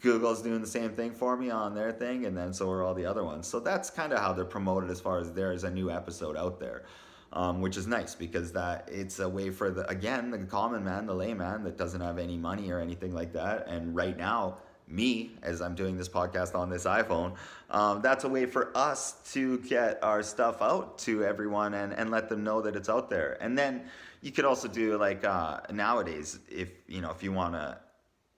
[0.00, 2.94] Google's doing the same thing for me on their thing, and then so are all
[2.94, 3.48] the other ones.
[3.48, 6.36] So that's kind of how they're promoted as far as there is a new episode
[6.36, 6.84] out there,
[7.32, 11.06] um, which is nice because that it's a way for the again the common man,
[11.06, 13.66] the layman that doesn't have any money or anything like that.
[13.66, 17.34] And right now, me as I'm doing this podcast on this iPhone,
[17.70, 22.12] um, that's a way for us to get our stuff out to everyone and and
[22.12, 23.36] let them know that it's out there.
[23.40, 23.82] And then
[24.20, 27.78] you could also do like uh, nowadays if you know if you want to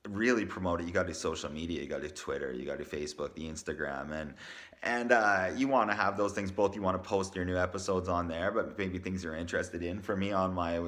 [0.09, 1.81] really promote it, you got to do social media.
[1.81, 2.53] You got to do Twitter.
[2.53, 4.35] You got to do Facebook, the Instagram, and
[4.83, 6.51] and uh, you want to have those things.
[6.51, 9.83] Both you want to post your new episodes on there, but maybe things you're interested
[9.83, 10.01] in.
[10.01, 10.81] For me, on my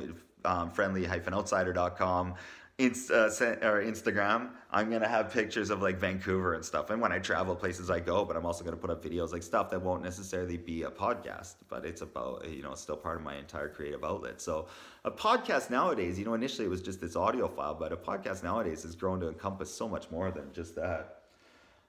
[0.44, 2.34] um, friendly-outsider.com
[2.78, 6.90] Insta, or Instagram, I'm gonna have pictures of like Vancouver and stuff.
[6.90, 9.42] And when I travel places, I go, but I'm also gonna put up videos like
[9.42, 13.22] stuff that won't necessarily be a podcast, but it's about you know still part of
[13.22, 14.40] my entire creative outlet.
[14.40, 14.68] So
[15.04, 18.42] a podcast nowadays, you know, initially it was just this audio file, but a podcast
[18.42, 21.18] nowadays has grown to encompass so much more than just that.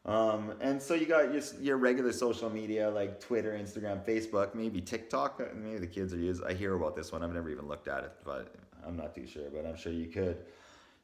[0.06, 4.82] Um, and so you got your, your regular social media like Twitter, Instagram, Facebook, maybe
[4.82, 5.42] TikTok.
[5.56, 6.46] Maybe the kids are using.
[6.46, 7.24] I hear about this one.
[7.24, 8.54] I've never even looked at it, but
[8.86, 9.50] I'm not too sure.
[9.50, 10.40] But I'm sure you could.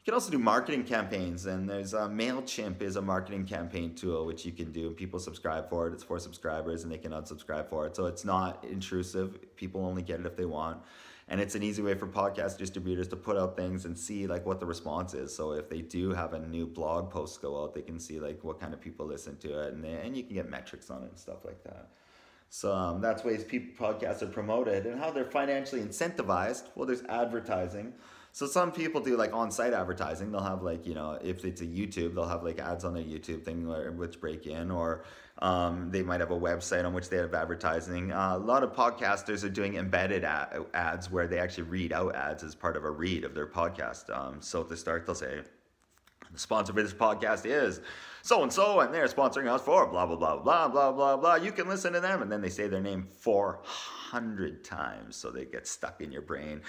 [0.10, 4.43] Can also do marketing campaigns, and there's uh, Mailchimp is a marketing campaign tool which
[4.43, 5.93] you can do, and people subscribe for it.
[5.93, 9.55] It's for subscribers, and they can unsubscribe for it, so it's not intrusive.
[9.55, 10.82] People only get it if they want,
[11.28, 14.47] and it's an easy way for podcast distributors to put out things and see like
[14.47, 15.32] what the response is.
[15.32, 18.43] So if they do have a new blog post go out, they can see like
[18.43, 21.03] what kind of people listen to it, and they, and you can get metrics on
[21.03, 21.89] it and stuff like that.
[22.49, 26.64] So um, that's ways people podcasts are promoted and how they're financially incentivized.
[26.74, 27.93] Well, there's advertising.
[28.32, 30.32] So some people do like on-site advertising.
[30.32, 33.04] They'll have like you know if it's a YouTube, they'll have like ads on their
[33.04, 33.68] YouTube thing
[33.98, 35.04] which break in, or
[35.40, 38.12] um, they might have a website on which they have advertising.
[38.12, 42.16] Uh, a lot of podcasters are doing embedded ad- ads where they actually read out
[42.16, 44.16] ads as part of a read of their podcast.
[44.16, 45.42] Um, so the start, they'll say,
[46.32, 47.82] "The sponsor for this podcast is."
[48.22, 51.36] So and so, and they're sponsoring us for blah blah blah blah blah blah blah.
[51.36, 55.32] You can listen to them, and then they say their name four hundred times, so
[55.32, 56.61] they get stuck in your brain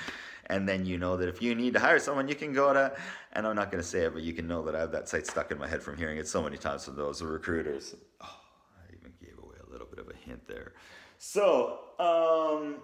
[0.51, 2.92] and then you know that if you need to hire someone, you can go to,
[3.32, 5.09] and I'm not going to say it, but you can know that I have that
[5.09, 7.94] site stuck in my head from hearing it so many times from those recruiters.
[8.20, 8.40] Oh,
[8.76, 10.72] I even gave away a little bit of a hint there.
[11.18, 12.78] So, um,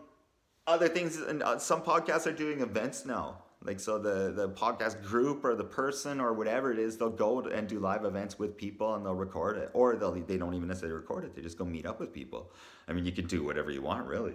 [0.68, 3.42] other things, and uh, some podcasts are doing events now.
[3.62, 7.40] Like so, the the podcast group or the person or whatever it is, they'll go
[7.40, 10.68] and do live events with people and they'll record it, or they'll they don't even
[10.68, 11.34] necessarily record it.
[11.34, 12.52] They just go meet up with people.
[12.86, 14.34] I mean, you can do whatever you want, really.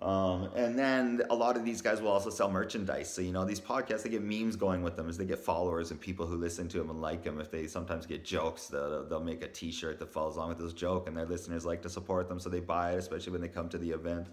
[0.00, 3.12] Um, and then a lot of these guys will also sell merchandise.
[3.12, 5.92] So, you know, these podcasts, they get memes going with them as they get followers
[5.92, 7.40] and people who listen to them and like them.
[7.40, 10.58] If they sometimes get jokes, they'll, they'll make a t shirt that follows along with
[10.58, 12.40] those joke and their listeners like to support them.
[12.40, 14.28] So they buy it, especially when they come to the event.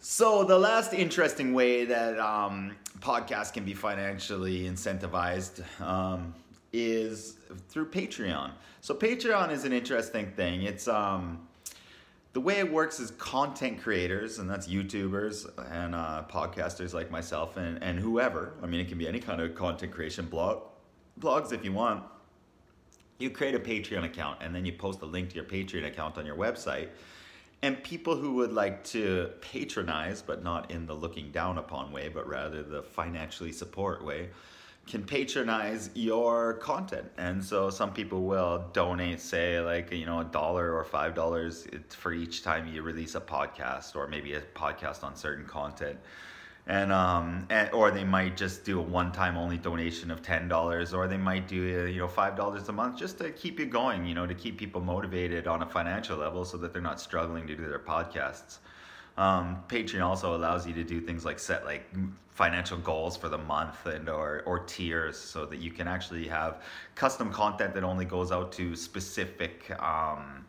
[0.00, 6.34] So the last interesting way that um, podcasts can be financially incentivized um,
[6.72, 7.36] is
[7.68, 8.50] through Patreon.
[8.80, 10.62] So Patreon is an interesting thing.
[10.62, 11.46] It's um,
[12.34, 17.56] the way it works is content creators, and that's YouTubers and uh, podcasters like myself
[17.56, 18.54] and, and whoever.
[18.62, 20.64] I mean, it can be any kind of content creation blog,
[21.20, 22.02] blogs if you want.
[23.18, 26.18] You create a Patreon account, and then you post a link to your Patreon account
[26.18, 26.88] on your website
[27.64, 32.10] and people who would like to patronize, but not in the looking down upon way,
[32.10, 34.28] but rather the financially support way,
[34.86, 37.10] can patronize your content.
[37.16, 41.66] And so some people will donate, say, like, you know, a dollar or five dollars
[41.88, 45.98] for each time you release a podcast or maybe a podcast on certain content
[46.66, 50.48] and um and or they might just do a one time only donation of ten
[50.48, 53.58] dollars or they might do uh, you know five dollars a month just to keep
[53.58, 56.80] you going you know to keep people motivated on a financial level so that they're
[56.80, 58.58] not struggling to do their podcasts.
[59.16, 61.84] Um, patreon also allows you to do things like set like
[62.30, 66.62] financial goals for the month and or or tiers so that you can actually have
[66.94, 70.44] custom content that only goes out to specific um,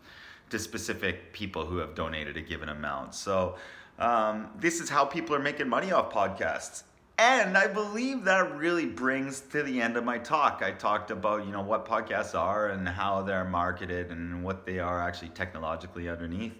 [0.49, 3.13] to specific people who have donated a given amount.
[3.13, 3.57] So
[3.99, 6.83] um, this is how people are making money off podcasts.
[7.17, 10.61] And I believe that really brings to the end of my talk.
[10.61, 14.79] I talked about, you know, what podcasts are and how they're marketed and what they
[14.79, 16.51] are actually technologically underneath.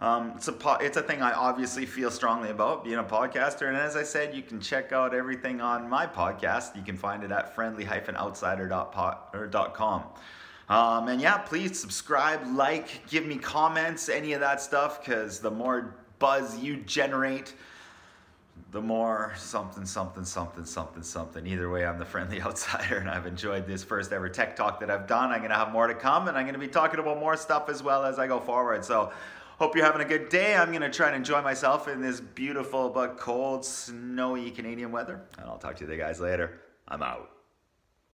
[0.00, 3.66] Um, it's, a po- it's a thing I obviously feel strongly about being a podcaster.
[3.66, 6.76] And as I said, you can check out everything on my podcast.
[6.76, 10.02] You can find it at friendly-outsider.com.
[10.68, 15.50] Um, and yeah, please subscribe, like, give me comments, any of that stuff, because the
[15.50, 17.54] more buzz you generate,
[18.72, 21.46] the more something, something, something, something, something.
[21.46, 24.90] Either way, I'm the friendly outsider, and I've enjoyed this first ever Tek Tok that
[24.90, 25.30] I've done.
[25.30, 27.36] I'm going to have more to come, and I'm going to be talking about more
[27.36, 28.84] stuff as well as I go forward.
[28.84, 29.12] So,
[29.58, 30.56] hope you're having a good day.
[30.56, 35.22] I'm going to try and enjoy myself in this beautiful but cold, snowy Canadian weather,
[35.38, 36.60] and I'll talk to you guys later.
[36.88, 37.35] I'm out.